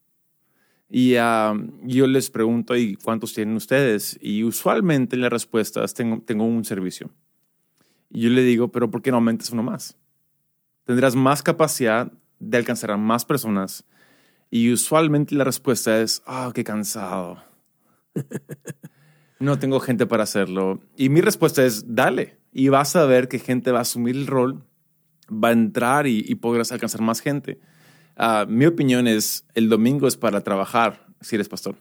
Y 0.90 1.16
ah, 1.16 1.56
yo 1.84 2.08
les 2.08 2.30
pregunto, 2.30 2.76
¿y 2.76 2.96
cuántos 2.96 3.34
tienen 3.34 3.56
ustedes? 3.56 4.18
Y 4.22 4.44
usualmente 4.44 5.18
la 5.18 5.30
respuesta 5.30 5.84
es, 5.84 5.94
tengo, 5.94 6.22
tengo 6.22 6.46
un 6.46 6.64
servicio. 6.64 7.10
Y 8.12 8.22
yo 8.22 8.30
le 8.30 8.44
digo, 8.44 8.72
pero 8.72 8.92
¿por 8.92 9.02
qué 9.02 9.12
no 9.12 9.18
aumentas 9.18 9.50
uno 9.50 9.64
más? 9.64 9.98
Tendrás 10.86 11.16
más 11.16 11.42
capacidad 11.42 12.12
de 12.40 12.58
alcanzar 12.58 12.92
a 12.92 12.98
más 12.98 13.26
personas. 13.26 13.84
Y 14.52 14.72
usualmente 14.72 15.36
la 15.36 15.44
respuesta 15.44 16.00
es, 16.02 16.22
ah, 16.26 16.52
qué 16.54 16.64
cansado. 16.64 17.44
No 19.38 19.60
tengo 19.60 19.82
gente 19.82 20.06
para 20.06 20.24
hacerlo. 20.24 20.80
Y 20.96 21.10
mi 21.10 21.20
respuesta 21.20 21.66
es, 21.66 21.94
dale. 21.94 22.38
Y 22.54 22.70
vas 22.70 22.96
a 22.96 23.06
ver 23.06 23.28
que 23.28 23.38
gente 23.38 23.72
va 23.72 23.80
a 23.80 23.82
asumir 23.82 24.16
el 24.16 24.28
rol, 24.28 24.64
va 25.30 25.50
a 25.50 25.52
entrar 25.52 26.08
y 26.08 26.34
podrás 26.36 26.72
alcanzar 26.72 27.02
más 27.02 27.20
gente. 27.20 27.60
Ah, 28.16 28.46
mi 28.48 28.66
opinión 28.66 29.08
es, 29.08 29.46
el 29.54 29.70
domingo 29.70 30.08
es 30.08 30.18
para 30.18 30.42
trabajar 30.42 31.06
si 31.22 31.36
eres 31.36 31.50
pastor. 31.50 31.76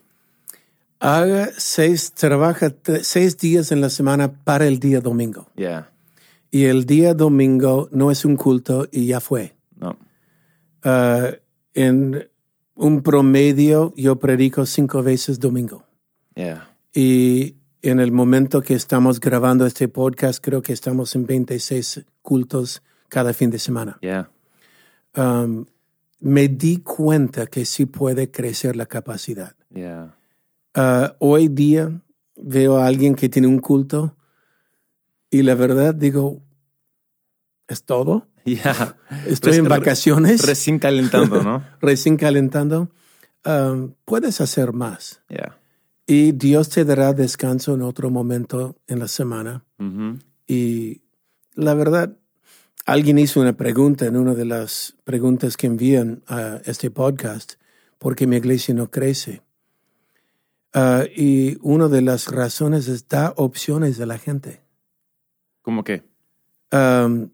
Haga 0.99 1.49
seis, 1.57 2.13
trabaja 2.13 2.73
seis 3.01 3.37
días 3.37 3.71
en 3.71 3.81
la 3.81 3.89
semana 3.89 4.33
para 4.43 4.67
el 4.67 4.79
día 4.79 5.01
domingo. 5.01 5.47
Yeah. 5.55 5.91
Y 6.51 6.65
el 6.65 6.85
día 6.85 7.13
domingo 7.13 7.89
no 7.91 8.11
es 8.11 8.25
un 8.25 8.37
culto 8.37 8.87
y 8.91 9.07
ya 9.07 9.19
fue. 9.19 9.55
No. 9.77 9.97
Ah, 10.83 11.31
en 11.73 12.29
un 12.75 13.01
promedio 13.01 13.93
yo 13.95 14.17
predico 14.17 14.65
cinco 14.65 15.03
veces 15.03 15.39
domingo. 15.39 15.85
Yeah. 16.35 16.69
Y 16.93 17.55
en 17.81 17.99
el 17.99 18.11
momento 18.11 18.61
que 18.61 18.73
estamos 18.73 19.19
grabando 19.19 19.65
este 19.65 19.87
podcast, 19.87 20.43
creo 20.43 20.61
que 20.61 20.73
estamos 20.73 21.15
en 21.15 21.25
26 21.25 22.05
cultos 22.21 22.81
cada 23.09 23.33
fin 23.33 23.51
de 23.51 23.59
semana. 23.59 23.97
Yeah. 24.01 24.29
Um, 25.15 25.65
me 26.25 26.47
di 26.47 26.77
cuenta 26.77 27.45
que 27.45 27.65
sí 27.65 27.85
puede 27.85 28.31
crecer 28.31 28.75
la 28.75 28.87
capacidad. 28.87 29.55
Yeah. 29.69 30.17
Uh, 30.75 31.13
hoy 31.19 31.49
día 31.49 32.01
veo 32.35 32.79
a 32.79 32.87
alguien 32.87 33.13
que 33.13 33.29
tiene 33.29 33.47
un 33.47 33.59
culto 33.59 34.17
y 35.29 35.43
la 35.43 35.53
verdad 35.53 35.93
digo, 35.93 36.41
¿es 37.67 37.83
todo? 37.83 38.27
Yeah. 38.45 38.97
Estoy 39.25 39.55
en 39.55 39.65
vacaciones, 39.67 40.45
Recién 40.45 40.77
calentando, 40.77 41.41
¿no? 41.41 41.63
recién 41.81 42.15
calentando. 42.15 42.91
Um, 43.43 43.93
puedes 44.05 44.39
hacer 44.39 44.71
más. 44.71 45.23
Yeah. 45.29 45.57
Y 46.05 46.31
Dios 46.31 46.69
te 46.69 46.85
dará 46.85 47.13
descanso 47.13 47.73
en 47.73 47.81
otro 47.81 48.11
momento 48.11 48.77
en 48.85 48.99
la 48.99 49.07
semana. 49.07 49.63
Ujú. 49.79 50.19
Y 50.45 51.01
la 51.55 51.73
verdad, 51.73 52.17
alguien 52.85 53.17
hizo 53.17 53.41
una 53.41 53.53
pregunta 53.53 54.05
en 54.05 54.15
una 54.15 54.33
de 54.33 54.45
las 54.45 54.95
preguntas 55.03 55.57
que 55.57 55.67
envían 55.67 56.21
a 56.27 56.61
este 56.65 56.91
podcast, 56.91 57.53
¿por 57.97 58.15
qué 58.15 58.27
mi 58.27 58.37
iglesia 58.37 58.73
no 58.73 58.89
crece? 58.89 59.41
Ah, 60.73 61.03
y 61.13 61.57
una 61.61 61.87
de 61.87 62.01
las 62.01 62.27
razones 62.27 62.87
es 62.87 63.07
dar 63.07 63.33
opciones 63.37 63.99
a 63.99 64.05
la 64.05 64.17
gente. 64.17 64.61
¿Cómo 65.61 65.83
qué? 65.83 66.03
Um, 66.71 67.29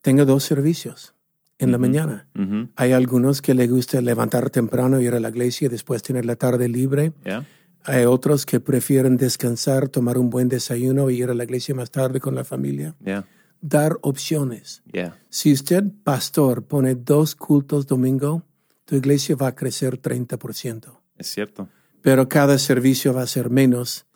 tengo 0.00 0.24
dos 0.24 0.42
servicios 0.42 1.14
en 1.58 1.72
la 1.72 1.78
mañana. 1.78 2.28
Hay 2.74 2.92
algunos 2.92 3.40
que 3.42 3.54
les 3.54 3.70
gusta 3.70 4.00
levantar 4.00 4.50
temprano, 4.50 5.00
ir 5.00 5.14
a 5.14 5.20
la 5.20 5.28
iglesia 5.28 5.66
y 5.66 5.68
después 5.68 6.02
tener 6.02 6.24
la 6.24 6.36
tarde 6.36 6.68
libre. 6.68 7.12
Yeah. 7.24 7.46
Hay 7.84 8.04
otros 8.04 8.44
que 8.44 8.60
prefieren 8.60 9.16
descansar, 9.16 9.88
tomar 9.88 10.18
un 10.18 10.28
buen 10.28 10.48
desayuno 10.48 11.08
y 11.08 11.22
ir 11.22 11.30
a 11.30 11.34
la 11.34 11.44
iglesia 11.44 11.74
más 11.74 11.90
tarde 11.90 12.20
con 12.20 12.34
la 12.34 12.44
familia. 12.44 12.94
Yeah. 13.04 13.26
Dar 13.68 13.98
opciones. 14.02 14.82
Yeah. 14.92 15.18
Si 15.28 15.52
usted, 15.52 15.84
pastor, 16.04 16.62
pone 16.64 16.94
dos 16.94 17.34
cultos 17.34 17.86
domingo, 17.86 18.42
tu 18.84 18.94
iglesia 18.94 19.34
va 19.34 19.48
a 19.48 19.54
crecer 19.54 20.00
30%. 20.00 21.00
Es 21.18 21.26
cierto. 21.28 21.68
Pero 22.00 22.28
cada 22.28 22.58
servicio 22.58 23.12
va 23.12 23.22
a 23.22 23.26
ser 23.26 23.50
menos. 23.50 24.06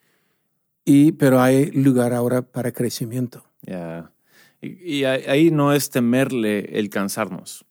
Y, 0.84 1.12
pero 1.12 1.40
hay 1.40 1.70
lugar 1.72 2.12
ahora 2.12 2.42
para 2.42 2.70
crecimiento. 2.72 3.44
Yeah. 3.62 4.12
Y, 4.60 4.98
y 4.98 5.04
ahí 5.04 5.24
ahí 5.26 5.50
no 5.50 5.72
es 5.72 5.90
temerle 5.90 6.78
el 6.78 6.88
cansarnos, 6.88 7.64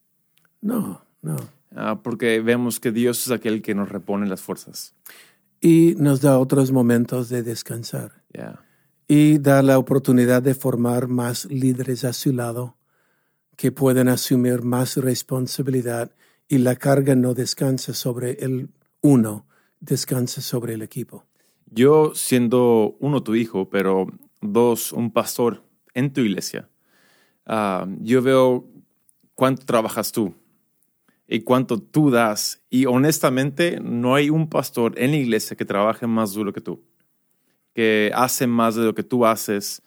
No, 0.60 1.02
no. 1.22 1.36
ah, 1.74 2.00
porque 2.02 2.40
vemos 2.40 2.78
que 2.80 2.92
Dios 2.92 3.26
es 3.26 3.30
aquel 3.32 3.62
que 3.62 3.74
nos 3.74 3.88
repone 3.88 4.26
las 4.26 4.40
fuerzas. 4.42 4.94
Y 5.60 5.94
nos 5.96 6.20
da 6.20 6.38
otros 6.38 6.72
momentos 6.72 7.28
de 7.28 7.42
descansar. 7.42 8.22
Yeah. 8.32 8.60
Y 9.12 9.38
da 9.38 9.60
la 9.62 9.76
oportunidad 9.76 10.40
de 10.40 10.54
formar 10.54 11.08
más 11.08 11.46
líderes 11.46 12.04
a 12.04 12.12
su 12.12 12.32
lado 12.32 12.76
que 13.56 13.72
pueden 13.72 14.06
asumir 14.06 14.62
más 14.62 14.96
responsabilidad 14.98 16.14
y 16.46 16.58
la 16.58 16.76
carga 16.76 17.16
no 17.16 17.34
descansa 17.34 17.92
sobre 17.92 18.34
el 18.44 18.68
uno, 19.00 19.48
descansa 19.80 20.40
sobre 20.40 20.74
el 20.74 20.82
equipo. 20.82 21.24
Yo 21.66 22.12
siendo 22.14 22.96
uno 23.00 23.24
tu 23.24 23.34
hijo, 23.34 23.68
pero 23.68 24.06
dos 24.40 24.92
un 24.92 25.10
pastor 25.10 25.64
en 25.92 26.12
tu 26.12 26.20
iglesia, 26.20 26.68
ah, 27.46 27.88
yo 27.98 28.22
veo 28.22 28.70
cuánto 29.34 29.66
trabajas 29.66 30.12
tú 30.12 30.36
y 31.26 31.40
cuánto 31.40 31.80
tú 31.82 32.12
das. 32.12 32.62
Y 32.70 32.86
honestamente, 32.86 33.80
no 33.82 34.14
hay 34.14 34.30
un 34.30 34.48
pastor 34.48 34.96
en 35.00 35.10
la 35.10 35.16
iglesia 35.16 35.56
que 35.56 35.64
trabaje 35.64 36.06
más 36.06 36.32
duro 36.32 36.52
que 36.52 36.60
tú, 36.60 36.84
que 37.80 38.12
hace 38.14 38.46
más 38.46 38.74
de 38.74 38.84
lo 38.84 38.94
que 38.94 39.02
tú 39.02 39.24
haces. 39.24 39.80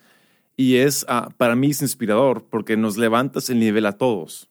Y 0.57 0.77
es, 0.77 1.05
ah, 1.07 1.29
para 1.37 1.55
mí 1.55 1.69
es 1.69 1.83
inspirador 1.83 2.43
porque 2.43 2.75
nos 2.75 2.97
levantas 2.97 3.51
el 3.51 3.59
nivel 3.59 3.85
a 3.85 3.91
todos. 3.91 4.49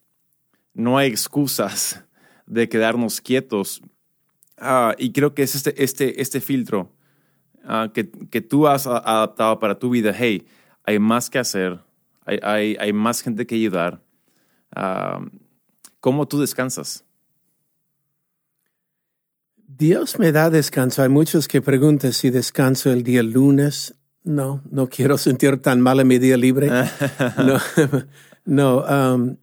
No 0.73 0.97
hay 0.97 1.09
excusas 1.09 2.05
de 2.45 2.69
quedarnos 2.69 3.19
quietos. 3.19 3.81
Ah, 4.57 4.95
y 4.97 5.11
creo 5.11 5.33
que 5.33 5.43
es 5.43 5.55
este, 5.55 5.83
este, 5.83 6.21
este 6.21 6.39
filtro 6.39 6.89
ah, 7.65 7.89
que, 7.93 8.09
que, 8.09 8.39
tú 8.39 8.65
has 8.65 8.87
adaptado 8.87 9.59
para 9.59 9.77
tu 9.77 9.89
vida. 9.89 10.13
Hey, 10.17 10.47
hay 10.85 10.97
más 10.99 11.29
que 11.29 11.39
hacer, 11.39 11.81
hay, 12.23 12.39
hay, 12.43 12.77
hay 12.79 12.93
más 12.93 13.19
gente 13.19 13.45
que 13.45 13.55
ayudar. 13.55 14.01
¿Cómo 15.99 16.29
tú 16.29 16.39
descansas? 16.39 17.03
Dios 19.77 20.19
me 20.19 20.31
da 20.31 20.49
descanso. 20.49 21.01
Hay 21.01 21.09
muchos 21.09 21.47
que 21.47 21.61
preguntan 21.61 22.13
si 22.13 22.29
descanso 22.29 22.91
el 22.91 23.03
día 23.03 23.23
lunes. 23.23 23.95
No, 24.23 24.61
no 24.69 24.87
quiero 24.87 25.17
sentir 25.17 25.61
tan 25.61 25.81
mal 25.81 25.99
en 25.99 26.07
mi 26.07 26.19
día 26.19 26.37
libre. 26.37 26.69
no, 27.37 27.59
no. 28.45 28.83
Um, 28.85 29.37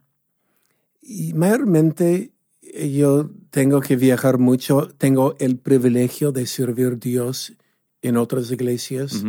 y 1.01 1.33
mayormente 1.33 2.31
yo 2.61 3.29
tengo 3.49 3.81
que 3.81 3.97
viajar 3.97 4.37
mucho. 4.37 4.89
Tengo 4.97 5.35
el 5.39 5.57
privilegio 5.57 6.31
de 6.31 6.45
servir 6.45 6.87
a 6.87 6.95
Dios 6.95 7.53
en 8.01 8.17
otras 8.17 8.51
iglesias. 8.51 9.23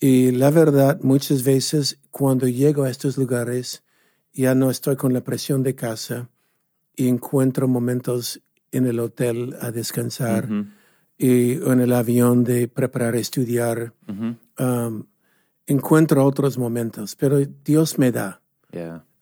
Y 0.00 0.32
la 0.32 0.50
verdad, 0.50 0.98
muchas 1.02 1.44
veces 1.44 2.00
cuando 2.10 2.48
llego 2.48 2.84
a 2.84 2.90
estos 2.90 3.16
lugares, 3.16 3.84
ya 4.32 4.54
no 4.54 4.70
estoy 4.70 4.96
con 4.96 5.12
la 5.12 5.22
presión 5.22 5.62
de 5.62 5.74
casa 5.74 6.28
y 6.96 7.08
encuentro 7.08 7.68
momentos 7.68 8.40
en 8.72 8.86
el 8.86 9.00
hotel 9.00 9.56
a 9.60 9.70
descansar 9.70 10.48
y 11.16 11.52
en 11.52 11.80
el 11.80 11.92
avión 11.92 12.44
de 12.44 12.68
preparar 12.68 13.16
estudiar. 13.16 13.92
Um, 14.58 15.04
encuentro 15.66 16.24
otros 16.24 16.58
momentos, 16.58 17.14
pero 17.16 17.38
Dios 17.64 17.98
me 17.98 18.10
da. 18.10 18.40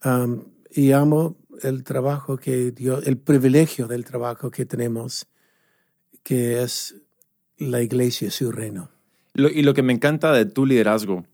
Um, 0.04 0.44
y 0.70 0.92
amo 0.92 1.36
el 1.62 1.84
trabajo 1.84 2.36
que 2.36 2.70
Dios, 2.70 3.06
el 3.06 3.16
privilegio 3.16 3.86
del 3.88 4.04
trabajo 4.04 4.50
que 4.50 4.66
tenemos, 4.66 5.26
que 6.22 6.62
es 6.62 6.96
la 7.58 7.82
iglesia, 7.82 8.30
su 8.30 8.52
reino. 8.52 8.90
y 9.34 9.62
lo 9.62 9.74
que 9.74 9.82
me 9.82 9.92
encanta 9.92 10.32
de 10.32 10.46
tu 10.46 10.66
liderazgo 10.66 11.24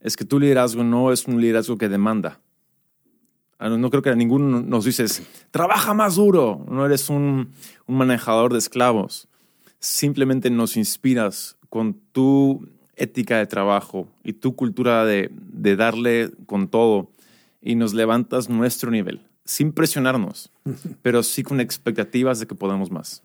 es 0.00 0.16
que 0.16 0.24
tu 0.24 0.38
liderazgo 0.38 0.84
no 0.84 1.12
es 1.12 1.26
un 1.26 1.40
liderazgo 1.40 1.78
que 1.78 1.88
demanda. 1.88 2.40
Ah, 3.62 3.68
no 3.68 3.90
creo 3.90 4.02
que 4.02 4.10
a 4.10 4.16
ninguno 4.16 4.60
nos 4.60 4.84
dices, 4.84 5.22
trabaja 5.52 5.94
más 5.94 6.16
duro, 6.16 6.66
no 6.68 6.84
eres 6.84 7.08
un, 7.08 7.52
manejador 7.86 8.52
de 8.52 8.58
esclavos. 8.58 9.28
Simplemente 9.78 10.50
nos 10.50 10.76
inspiras 10.76 11.56
con 11.68 11.94
tu 12.10 12.66
ética 12.96 13.38
de 13.38 13.46
trabajo 13.46 14.08
y 14.24 14.32
tu 14.32 14.56
cultura 14.56 15.04
de, 15.04 15.30
darle 15.76 16.32
con 16.46 16.66
todo 16.66 17.12
y 17.60 17.76
nos 17.76 17.94
levantas 17.94 18.48
nuestro 18.48 18.90
nivel, 18.90 19.20
sin 19.44 19.70
presionarnos, 19.70 20.50
pero 21.02 21.22
sí 21.22 21.44
con 21.44 21.60
expectativas 21.60 22.40
de 22.40 22.48
que 22.48 22.56
podamos 22.56 22.90
más. 22.90 23.22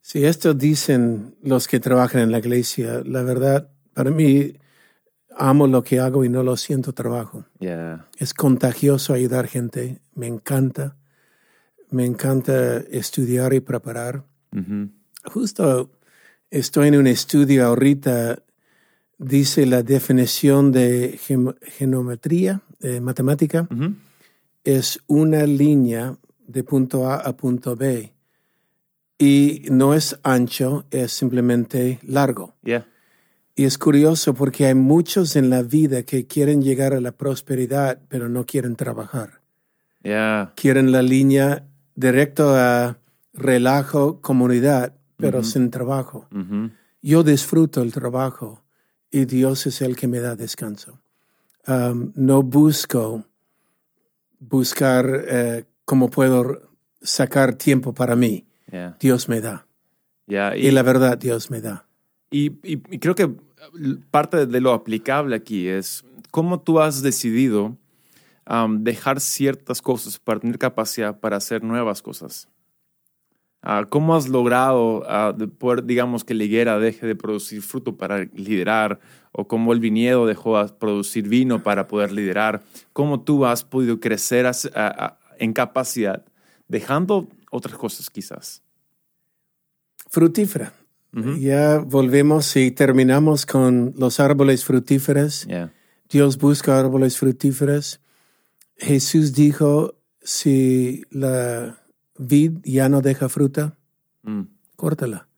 Sí, 0.00 0.24
esto 0.24 0.52
dicen 0.52 1.36
los 1.44 1.68
que 1.68 1.78
trabajan 1.78 2.22
en 2.22 2.32
la 2.32 2.40
iglesia. 2.40 3.02
La 3.04 3.22
verdad, 3.22 3.70
para 3.94 4.10
mí, 4.10 4.54
amo 5.36 5.66
lo 5.66 5.82
que 5.82 6.00
hago 6.00 6.24
y 6.24 6.28
no 6.28 6.42
lo 6.42 6.56
siento 6.56 6.92
trabajo. 6.92 7.44
Es 8.18 8.34
contagioso 8.34 9.12
ayudar 9.12 9.46
gente, 9.46 10.00
me 10.14 10.26
encanta. 10.26 10.96
Me 11.90 12.04
encanta 12.04 12.78
estudiar 12.78 13.54
y 13.54 13.60
preparar. 13.60 14.24
Justo 15.24 15.90
estoy 16.50 16.88
en 16.88 16.96
un 16.96 17.06
estudio 17.06 17.64
ahorita, 17.64 18.42
dice 19.18 19.66
la 19.66 19.82
definición 19.82 20.72
de 20.72 21.18
genometría, 21.62 22.62
matemática, 23.00 23.68
es 24.64 25.00
una 25.06 25.46
línea 25.46 26.16
de 26.46 26.64
punto 26.64 27.08
A 27.08 27.16
a 27.16 27.36
punto 27.36 27.76
B. 27.76 28.12
Y 29.18 29.62
no 29.70 29.94
es 29.94 30.18
ancho, 30.24 30.86
es 30.90 31.12
simplemente 31.12 32.00
largo. 32.02 32.56
Y 33.58 33.64
es 33.64 33.78
curioso 33.78 34.34
porque 34.34 34.66
hay 34.66 34.74
muchos 34.74 35.34
en 35.34 35.48
la 35.48 35.62
vida 35.62 36.02
que 36.02 36.26
quieren 36.26 36.60
llegar 36.60 36.92
a 36.92 37.00
la 37.00 37.12
prosperidad, 37.12 37.98
pero 38.08 38.28
no 38.28 38.44
quieren 38.44 38.76
trabajar. 38.76 39.40
Quieren 40.54 40.92
la 40.92 41.00
línea 41.00 41.64
directo 41.94 42.54
a 42.54 42.98
relajo, 43.32 44.20
comunidad, 44.20 44.94
pero 45.16 45.42
sin 45.42 45.70
trabajo. 45.70 46.28
Yo 47.00 47.22
disfruto 47.22 47.80
el 47.80 47.92
trabajo 47.92 48.62
y 49.10 49.24
Dios 49.24 49.66
es 49.66 49.80
el 49.80 49.96
que 49.96 50.06
me 50.06 50.20
da 50.20 50.36
descanso. 50.36 51.00
Um, 51.66 52.12
no 52.14 52.42
busco 52.42 53.24
buscar 54.38 55.24
eh, 55.28 55.64
cómo 55.86 56.10
puedo 56.10 56.70
sacar 57.00 57.54
tiempo 57.54 57.94
para 57.94 58.16
mí. 58.16 58.46
Dios 59.00 59.30
me 59.30 59.40
da. 59.40 59.66
y 60.26 60.70
la 60.70 60.82
verdad, 60.82 61.16
Dios 61.16 61.50
me 61.50 61.62
da. 61.62 61.86
Y, 62.30 62.50
creo 62.98 63.14
que 63.14 63.30
parte 64.10 64.46
de 64.46 64.60
lo 64.60 64.72
aplicable 64.72 65.36
aquí 65.36 65.68
es 65.68 66.04
cómo 66.30 66.60
tú 66.60 66.80
has 66.80 67.02
decidido 67.02 67.76
dejar 68.78 69.20
ciertas 69.20 69.82
cosas 69.82 70.18
para 70.18 70.40
tener 70.40 70.58
capacidad 70.58 71.18
para 71.18 71.36
hacer 71.36 71.62
nuevas 71.64 72.02
cosas. 72.02 72.48
Ah, 73.62 73.84
¿Cómo 73.88 74.14
has 74.14 74.28
logrado 74.28 74.98
uh, 75.00 75.48
poder, 75.58 75.84
digamos, 75.84 76.22
que 76.22 76.34
la 76.34 76.44
higuera 76.44 76.78
deje 76.78 77.04
de 77.04 77.16
producir 77.16 77.62
fruto 77.62 77.96
para 77.96 78.24
liderar? 78.34 79.00
¿O 79.32 79.48
cómo 79.48 79.72
el 79.72 79.80
viñedo 79.80 80.24
dejó 80.24 80.62
de 80.62 80.72
producir 80.72 81.28
vino 81.28 81.62
para 81.62 81.88
poder 81.88 82.12
liderar? 82.12 82.62
¿Cómo 82.92 83.22
tú 83.22 83.44
has 83.44 83.64
podido 83.64 83.98
crecer 83.98 84.48
en 85.38 85.52
capacidad 85.52 86.24
dejando 86.68 87.26
otras 87.50 87.76
cosas 87.76 88.08
quizás? 88.08 88.62
Frutífera. 90.08 90.72
Ya 91.38 91.78
volvemos 91.78 92.56
y 92.56 92.70
terminamos 92.72 93.46
con 93.46 93.94
los 93.96 94.20
árboles 94.20 94.64
frutíferos. 94.64 95.46
Dios 96.10 96.36
busca 96.36 96.78
árboles 96.78 97.16
frutíferos. 97.16 98.00
Jesús 98.76 99.32
dijo, 99.32 99.94
si 100.20 101.04
la 101.10 101.82
vid 102.18 102.58
ya 102.64 102.90
no 102.90 103.00
deja 103.00 103.30
fruta, 103.30 103.78
mm. 104.24 104.42
córtala. 104.76 105.28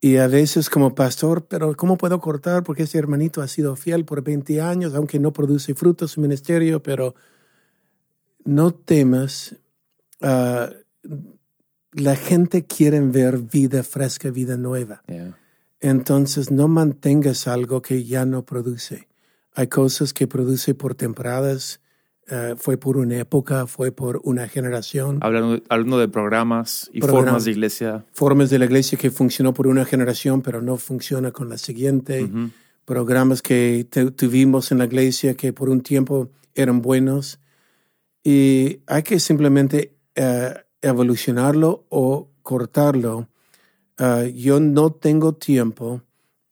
Y 0.00 0.16
a 0.16 0.26
veces 0.26 0.68
como 0.68 0.94
pastor, 0.94 1.46
pero 1.46 1.74
¿cómo 1.76 1.96
puedo 1.96 2.20
cortar? 2.20 2.64
Porque 2.64 2.82
ese 2.82 2.98
hermanito 2.98 3.42
ha 3.42 3.48
sido 3.48 3.76
fiel 3.76 4.04
por 4.04 4.22
20 4.22 4.60
años, 4.60 4.94
aunque 4.94 5.18
no 5.18 5.32
produce 5.32 5.74
frutos 5.74 6.12
su 6.12 6.20
ministerio, 6.20 6.82
pero 6.82 7.14
no 8.44 8.74
temas. 8.74 9.56
Ah, 10.20 10.70
la 11.96 12.14
gente 12.14 12.64
quiere 12.64 13.00
ver 13.00 13.38
vida 13.38 13.82
fresca, 13.82 14.30
vida 14.30 14.56
nueva. 14.56 15.02
Entonces 15.80 16.50
no 16.50 16.68
mantengas 16.68 17.48
algo 17.48 17.80
que 17.80 18.04
ya 18.04 18.26
no 18.26 18.44
produce. 18.44 19.08
Hay 19.54 19.68
cosas 19.68 20.12
que 20.12 20.26
produce 20.26 20.74
por 20.74 20.94
temporadas, 20.94 21.80
eh, 22.28 22.54
fue 22.58 22.76
por 22.76 22.98
una 22.98 23.16
época, 23.16 23.66
fue 23.66 23.92
por 23.92 24.20
una 24.24 24.46
generación. 24.46 25.20
Hablando, 25.22 25.98
de 25.98 26.08
programas 26.08 26.90
y 26.92 27.00
formas 27.00 27.46
de 27.46 27.52
iglesia. 27.52 28.04
Formas 28.12 28.50
de 28.50 28.58
la 28.58 28.66
iglesia 28.66 28.98
que 28.98 29.10
funcionó 29.10 29.54
por 29.54 29.66
una 29.66 29.86
generación, 29.86 30.42
pero 30.42 30.60
no 30.60 30.76
funciona 30.76 31.30
con 31.30 31.48
la 31.48 31.56
siguiente. 31.56 32.28
Programas 32.84 33.40
que 33.40 33.86
tuvimos 34.14 34.70
en 34.70 34.78
la 34.78 34.84
iglesia 34.84 35.34
que 35.34 35.54
por 35.54 35.70
un 35.70 35.80
tiempo 35.80 36.30
eran 36.54 36.82
buenos. 36.82 37.40
Y 38.22 38.80
hay 38.86 39.02
que 39.02 39.18
simplemente 39.18 39.96
eh, 40.14 40.52
evolucionarlo 40.88 41.86
o 41.88 42.28
cortarlo. 42.42 43.28
Ah, 43.98 44.24
yo 44.24 44.60
no 44.60 44.92
tengo 44.92 45.34
tiempo, 45.34 46.02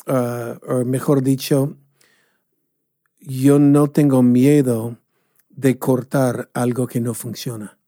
uh, 0.06 0.72
o 0.72 0.84
mejor 0.84 1.22
dicho, 1.22 1.76
yo 3.20 3.58
no 3.58 3.88
tengo 3.88 4.22
miedo 4.22 4.98
de 5.50 5.78
cortar 5.78 6.50
algo 6.54 6.86
que 6.86 7.00
no 7.00 7.14
funciona. 7.14 7.78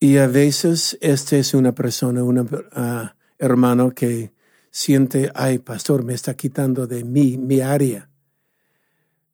Y 0.00 0.16
a 0.16 0.26
veces 0.26 0.98
este 1.00 1.38
es 1.38 1.54
una 1.54 1.72
persona, 1.74 2.24
un 2.24 2.48
ah, 2.72 3.14
hermano 3.38 3.90
que 3.90 4.32
siente, 4.70 5.30
ay, 5.34 5.58
pastor, 5.58 6.02
me 6.02 6.14
está 6.14 6.34
quitando 6.34 6.86
de 6.86 7.04
mí, 7.04 7.36
mi 7.38 7.60
área. 7.60 8.08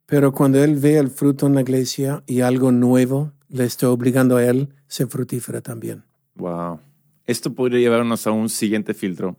Pero 0.04 0.33
cuando 0.33 0.62
él 0.62 0.76
ve 0.76 0.98
el 0.98 1.11
fruto 1.11 1.46
en 1.46 1.54
la 1.54 1.61
iglesia 1.61 2.22
y 2.26 2.40
algo 2.40 2.72
nuevo, 2.72 3.33
le 3.48 3.64
está 3.64 3.90
obligando 3.90 4.37
a 4.37 4.44
él 4.44 4.74
ser 4.88 5.07
frutífera 5.07 5.61
también. 5.61 6.08
Wow. 6.38 6.81
Esto 7.27 7.53
podría 7.53 7.81
llevarnos 7.81 8.27
a 8.27 8.31
un 8.31 8.48
siguiente 8.48 8.94
filtro, 8.94 9.37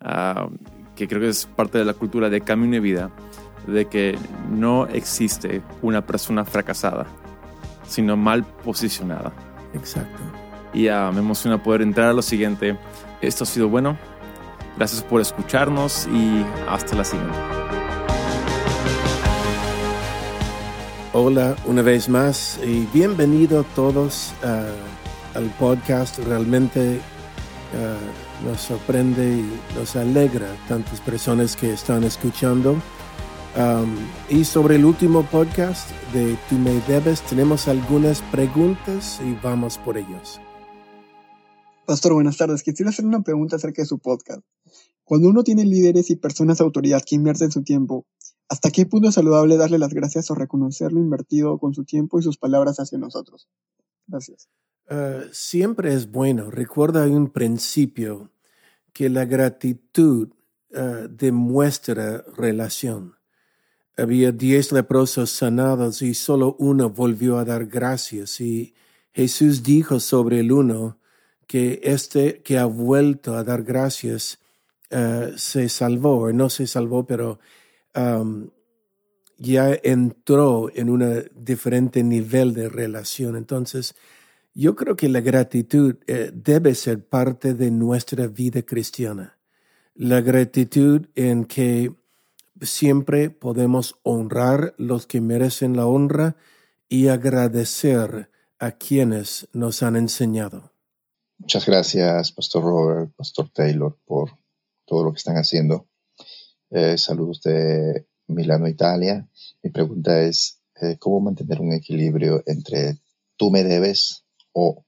ah, 0.00 0.48
que 0.94 1.08
creo 1.08 1.20
que 1.20 1.28
es 1.28 1.46
parte 1.46 1.78
de 1.78 1.84
la 1.84 1.94
cultura 1.94 2.28
de 2.28 2.42
camino 2.42 2.76
y 2.76 2.80
vida, 2.80 3.10
de 3.66 3.86
que 3.86 4.16
no 4.50 4.86
existe 4.86 5.62
una 5.82 6.06
persona 6.06 6.44
fracasada, 6.44 7.06
sino 7.88 8.16
mal 8.16 8.44
posicionada. 8.44 9.32
Exacto. 9.74 10.22
Y 10.72 10.82
me 10.84 11.18
emociona 11.18 11.62
poder 11.62 11.82
entrar 11.82 12.10
a 12.10 12.12
lo 12.12 12.22
siguiente. 12.22 12.76
Esto 13.20 13.44
ha 13.44 13.46
sido 13.46 13.68
bueno. 13.68 13.98
Gracias 14.76 15.02
por 15.02 15.20
escucharnos 15.20 16.06
y 16.06 16.44
hasta 16.68 16.96
la 16.96 17.04
siguiente. 17.04 17.38
Hola 21.12 21.56
una 21.66 21.82
vez 21.82 22.08
más 22.08 22.60
y 22.64 22.86
bienvenido 22.92 23.64
todos 23.74 24.32
a 24.44 24.64
al 25.34 25.50
podcast. 25.58 26.18
Realmente 26.18 26.96
eh, 26.96 27.00
nos 28.44 28.60
sorprende 28.60 29.38
y 29.38 29.76
nos 29.76 29.96
alegra 29.96 30.48
tantas 30.68 31.00
personas 31.00 31.56
que 31.56 31.72
están 31.72 32.04
escuchando. 32.04 32.76
Y 34.28 34.44
sobre 34.44 34.76
el 34.76 34.84
último 34.84 35.24
podcast 35.24 35.90
de 36.12 36.38
Tú 36.48 36.56
me 36.56 36.80
debes, 36.82 37.20
tenemos 37.22 37.66
algunas 37.66 38.22
preguntas 38.30 39.20
y 39.24 39.34
vamos 39.42 39.76
por 39.78 39.98
ellos. 39.98 40.40
Pastor, 41.84 42.14
buenas 42.14 42.36
tardes. 42.36 42.62
Quisiera 42.62 42.90
hacer 42.90 43.04
una 43.04 43.22
pregunta 43.22 43.56
acerca 43.56 43.82
de 43.82 43.86
su 43.86 43.98
podcast. 43.98 44.42
Cuando 45.02 45.28
uno 45.28 45.42
tiene 45.42 45.64
líderes 45.64 46.08
y 46.10 46.16
personas 46.16 46.58
de 46.58 46.64
autoridad 46.64 47.02
que 47.04 47.16
invierten 47.16 47.50
su 47.50 47.64
tiempo, 47.64 48.06
¿hasta 48.48 48.70
qué 48.70 48.86
punto 48.86 49.08
es 49.08 49.16
saludable 49.16 49.56
darle 49.56 49.78
las 49.78 49.92
gracias 49.92 50.30
o 50.30 50.36
reconocer 50.36 50.92
lo 50.92 51.00
invertido 51.00 51.58
con 51.58 51.74
su 51.74 51.84
tiempo 51.84 52.20
y 52.20 52.22
sus 52.22 52.38
palabras 52.38 52.78
hacia 52.78 52.98
nosotros? 52.98 53.48
Gracias. 54.06 54.48
Uh, 54.90 55.28
siempre 55.30 55.94
es 55.94 56.10
bueno. 56.10 56.50
Recuerda 56.50 57.06
un 57.06 57.30
principio 57.30 58.32
que 58.92 59.08
la 59.08 59.24
gratitud 59.24 60.30
uh, 60.72 61.06
demuestra 61.08 62.24
relación. 62.36 63.14
Había 63.96 64.32
diez 64.32 64.72
leprosos 64.72 65.30
sanados 65.30 66.02
y 66.02 66.14
solo 66.14 66.56
uno 66.58 66.90
volvió 66.90 67.38
a 67.38 67.44
dar 67.44 67.66
gracias. 67.66 68.40
Y 68.40 68.74
Jesús 69.12 69.62
dijo 69.62 70.00
sobre 70.00 70.40
el 70.40 70.50
uno 70.50 70.98
que 71.46 71.80
este 71.84 72.42
que 72.42 72.58
ha 72.58 72.64
vuelto 72.64 73.36
a 73.36 73.44
dar 73.44 73.62
gracias 73.62 74.40
uh, 74.90 75.36
se 75.36 75.68
salvó, 75.68 76.32
no 76.32 76.50
se 76.50 76.66
salvó, 76.66 77.06
pero 77.06 77.38
ya 79.36 79.76
entró 79.82 80.70
en 80.74 80.90
un 80.90 81.28
diferente 81.34 82.04
nivel 82.04 82.54
de 82.54 82.68
relación. 82.68 83.36
Entonces, 83.36 83.96
yo 84.60 84.76
creo 84.76 84.94
que 84.94 85.08
la 85.08 85.22
gratitud 85.22 85.96
eh, 86.06 86.30
debe 86.34 86.74
ser 86.74 87.02
parte 87.02 87.54
de 87.54 87.70
nuestra 87.70 88.26
vida 88.26 88.60
cristiana. 88.60 89.38
La 89.94 90.20
gratitud 90.20 91.06
en 91.14 91.46
que 91.46 91.94
siempre 92.60 93.30
podemos 93.30 93.98
honrar 94.02 94.74
los 94.76 95.06
que 95.06 95.22
merecen 95.22 95.78
la 95.78 95.86
honra 95.86 96.36
y 96.90 97.08
agradecer 97.08 98.28
a 98.58 98.72
quienes 98.72 99.48
nos 99.54 99.82
han 99.82 99.96
enseñado. 99.96 100.74
Muchas 101.38 101.64
gracias, 101.64 102.30
Pastor 102.30 102.62
Robert, 102.62 103.12
Pastor 103.16 103.48
Taylor, 103.48 103.96
por 104.04 104.28
todo 104.84 105.04
lo 105.04 105.12
que 105.12 105.18
están 105.20 105.36
haciendo. 105.36 105.88
Eh, 106.68 106.98
saludos 106.98 107.40
de 107.40 108.06
Milano, 108.26 108.68
Italia. 108.68 109.26
Mi 109.62 109.70
pregunta 109.70 110.20
es, 110.20 110.60
eh, 110.82 110.98
¿cómo 110.98 111.20
mantener 111.20 111.62
un 111.62 111.72
equilibrio 111.72 112.42
entre 112.44 112.98
tú 113.38 113.50
me 113.50 113.64
debes 113.64 114.19
o 114.52 114.84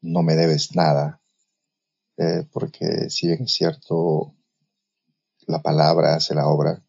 no 0.00 0.22
me 0.22 0.34
debes 0.36 0.74
nada? 0.74 1.20
Eh, 2.16 2.44
porque 2.52 3.10
si 3.10 3.28
bien 3.28 3.44
es 3.44 3.52
cierto, 3.52 4.34
la 5.46 5.62
palabra 5.62 6.16
hace 6.16 6.34
la 6.34 6.48
obra, 6.48 6.84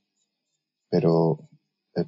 pero 0.90 1.50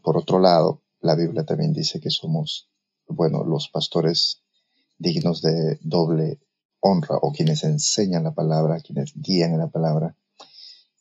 por 0.02 0.18
otro 0.18 0.40
lado, 0.40 0.84
la 1.02 1.16
Biblia 1.16 1.44
también 1.46 1.74
dice 1.74 2.00
que 2.00 2.10
somos, 2.10 2.70
bueno, 3.08 3.44
los 3.44 3.70
pastores 3.70 4.44
dignos 4.98 5.42
de 5.42 5.80
doble 5.82 6.40
honra 6.80 7.18
o 7.22 7.32
quienes 7.32 7.64
enseñan 7.64 8.24
la 8.24 8.34
palabra, 8.34 8.80
quienes 8.80 9.14
guían 9.16 9.54
en 9.54 9.60
la 9.60 9.70
palabra, 9.70 10.16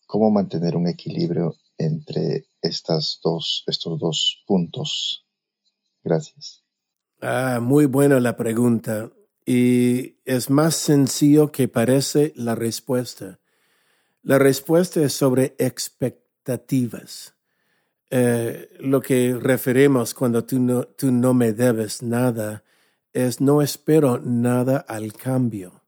cómo 0.06 0.30
mantener 0.30 0.76
un 0.76 0.88
equilibrio 0.88 1.56
entre 1.78 2.46
estas 2.60 3.20
dos, 3.22 3.64
estos 3.66 3.98
dos 3.98 4.42
puntos. 4.46 5.26
Gracias. 6.02 6.64
Ah, 7.20 7.59
muy 7.61 7.87
buena 7.87 8.18
la 8.18 8.37
pregunta. 8.37 9.11
Y 9.44 10.16
es 10.24 10.48
más 10.48 10.74
sencillo 10.74 11.52
que 11.52 11.68
parece 11.68 12.33
la 12.35 12.54
respuesta. 12.54 13.38
La 14.22 14.38
respuesta 14.38 15.02
es 15.02 15.12
sobre 15.12 15.54
expectativas. 15.59 17.35
Eh, 18.11 18.70
lo 18.80 19.00
que 19.00 19.37
referimos 19.40 20.14
cuando 20.14 20.44
tú 20.44 20.59
no, 20.59 20.85
tú 20.85 21.12
no 21.12 21.35
me 21.35 21.52
debes 21.52 22.02
nada 22.02 22.64
es 23.12 23.40
no 23.40 23.62
espero 23.62 24.18
nada 24.18 24.78
al 24.78 25.12
cambio. 25.12 25.83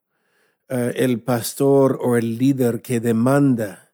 Eh, 0.68 0.92
el 0.96 1.20
pastor 1.20 1.98
o 2.02 2.16
el 2.16 2.38
líder 2.38 2.82
que 2.82 3.00
demanda 3.00 3.92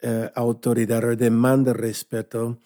eh, 0.00 0.30
autoridad 0.34 1.02
o 1.04 1.16
demanda 1.16 1.72
respeto, 1.72 2.58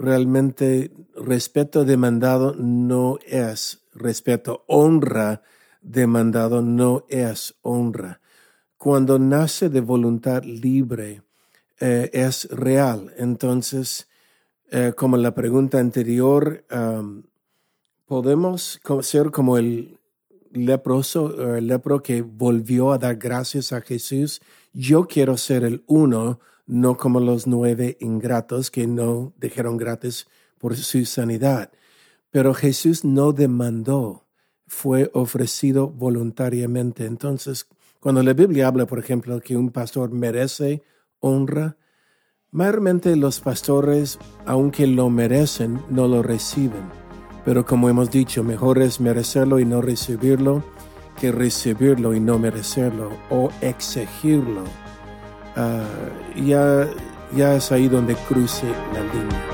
realmente 0.00 0.90
respeto 1.14 1.84
demandado 1.84 2.54
no 2.54 3.18
es 3.26 3.82
respeto, 3.92 4.64
honra 4.66 5.42
demandado 5.82 6.62
no 6.62 7.04
es 7.08 7.54
honra. 7.62 8.20
Cuando 8.76 9.18
nace 9.18 9.68
de 9.68 9.80
voluntad 9.80 10.42
libre, 10.44 11.22
eh, 11.78 12.10
es 12.12 12.48
real. 12.50 13.12
Entonces, 13.16 14.08
como 14.96 15.16
la 15.16 15.34
pregunta 15.34 15.80
anterior, 15.80 16.64
podemos 18.06 18.80
ser 19.02 19.32
como 19.32 19.58
el 19.58 19.98
leproso, 20.52 21.56
el 21.56 21.66
lepro 21.66 22.02
que 22.02 22.22
volvió 22.22 22.92
a 22.92 22.98
dar 22.98 23.16
gracias 23.16 23.72
a 23.72 23.80
Jesús. 23.80 24.40
Yo 24.72 25.06
quiero 25.06 25.36
ser 25.36 25.64
el 25.64 25.82
uno, 25.86 26.40
no 26.70 26.96
como 26.96 27.20
los 27.20 27.46
nueve 27.46 27.96
ingratos 28.00 28.70
que 28.70 28.86
no 28.86 29.32
dejaron 29.36 29.76
gratis 29.76 30.26
por 30.58 30.76
su 30.76 31.04
sanidad. 31.04 31.70
Pero 32.30 32.54
Jesús 32.54 33.04
no 33.04 33.32
demandó, 33.32 34.26
fue 34.66 35.10
ofrecido 35.14 35.88
voluntariamente. 35.88 37.06
Entonces, 37.06 37.66
cuando 37.98 38.22
la 38.22 38.32
Biblia 38.32 38.68
habla, 38.68 38.86
por 38.86 38.98
ejemplo, 38.98 39.40
que 39.40 39.56
un 39.56 39.70
pastor 39.70 40.12
merece 40.12 40.82
honra, 41.18 41.76
mayormente 42.50 43.16
los 43.16 43.40
pastores, 43.40 44.18
aunque 44.46 44.86
lo 44.86 45.10
merecen, 45.10 45.80
no 45.90 46.06
lo 46.06 46.22
reciben 46.22 47.00
pero 47.44 47.64
como 47.64 47.88
hemos 47.88 48.10
dicho, 48.10 48.44
mejor 48.44 48.78
es 48.80 49.00
merecerlo 49.00 49.58
y 49.60 49.64
no 49.64 49.80
recibirlo 49.80 50.62
que 51.18 51.32
recibirlo 51.32 52.14
y 52.14 52.20
no 52.20 52.38
merecerlo 52.38 53.10
o 53.30 53.50
exigirlo. 53.60 54.64
Ah, 55.60 55.84
ya, 56.34 56.88
ya 57.36 57.54
es 57.54 57.70
ahí 57.70 57.86
donde 57.86 58.14
cruce 58.16 58.64
la 58.94 59.00
línea. 59.00 59.44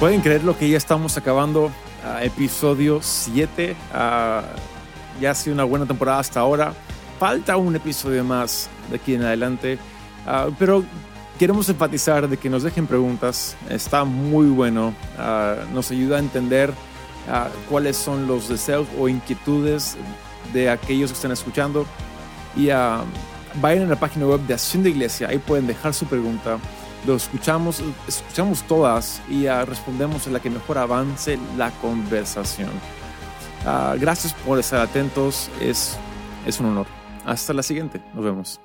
Pueden 0.00 0.20
creer 0.20 0.42
lo 0.42 0.58
que 0.58 0.68
ya 0.68 0.76
estamos 0.76 1.16
acabando 1.16 1.70
ah, 2.04 2.24
episodio 2.24 2.98
7. 3.00 3.76
Ah, 3.92 4.42
ya 5.20 5.30
ha 5.30 5.34
sido 5.36 5.54
una 5.54 5.62
buena 5.62 5.86
temporada 5.86 6.18
hasta 6.18 6.40
ahora. 6.40 6.74
Falta 7.20 7.56
un 7.56 7.76
episodio 7.76 8.24
más 8.24 8.68
de 8.90 8.96
aquí 8.96 9.14
en 9.14 9.22
adelante. 9.22 9.78
pero 10.58 10.82
queremos 11.38 11.68
enfatizar 11.68 12.28
de 12.28 12.36
que 12.36 12.50
nos 12.50 12.64
dejen 12.64 12.88
preguntas. 12.88 13.56
Está 13.70 14.02
muy 14.02 14.46
bueno. 14.46 14.92
Nos 15.72 15.92
ayuda 15.92 16.16
a 16.16 16.18
entender 16.18 16.74
cuáles 17.70 17.96
son 17.96 18.26
los 18.26 18.48
deseos 18.48 18.88
o 18.98 19.08
inquietudes 19.08 19.96
de 20.52 20.70
aquellos 20.70 21.12
que 21.12 21.14
están 21.14 21.30
escuchando. 21.30 21.86
Y 22.56 22.70
uh, 22.70 23.04
vayan 23.60 23.86
a 23.86 23.90
la 23.90 23.96
página 23.96 24.26
web 24.26 24.40
de 24.40 24.54
Acción 24.54 24.82
de 24.82 24.90
Iglesia. 24.90 25.28
Ahí 25.28 25.38
pueden 25.38 25.66
dejar 25.66 25.94
su 25.94 26.06
pregunta. 26.06 26.58
Lo 27.06 27.16
escuchamos, 27.16 27.82
escuchamos 28.08 28.62
todas 28.62 29.20
y 29.28 29.46
respondemos 29.46 30.26
en 30.26 30.32
la 30.32 30.40
que 30.40 30.48
mejor 30.48 30.78
avance 30.78 31.38
la 31.56 31.70
conversación. 31.82 32.70
gracias 33.98 34.32
por 34.32 34.58
estar 34.58 34.80
atentos. 34.80 35.50
Es, 35.60 35.98
es 36.46 36.60
un 36.60 36.66
honor. 36.66 36.86
Hasta 37.26 37.52
la 37.52 37.62
siguiente. 37.62 38.00
Nos 38.14 38.24
vemos. 38.24 38.63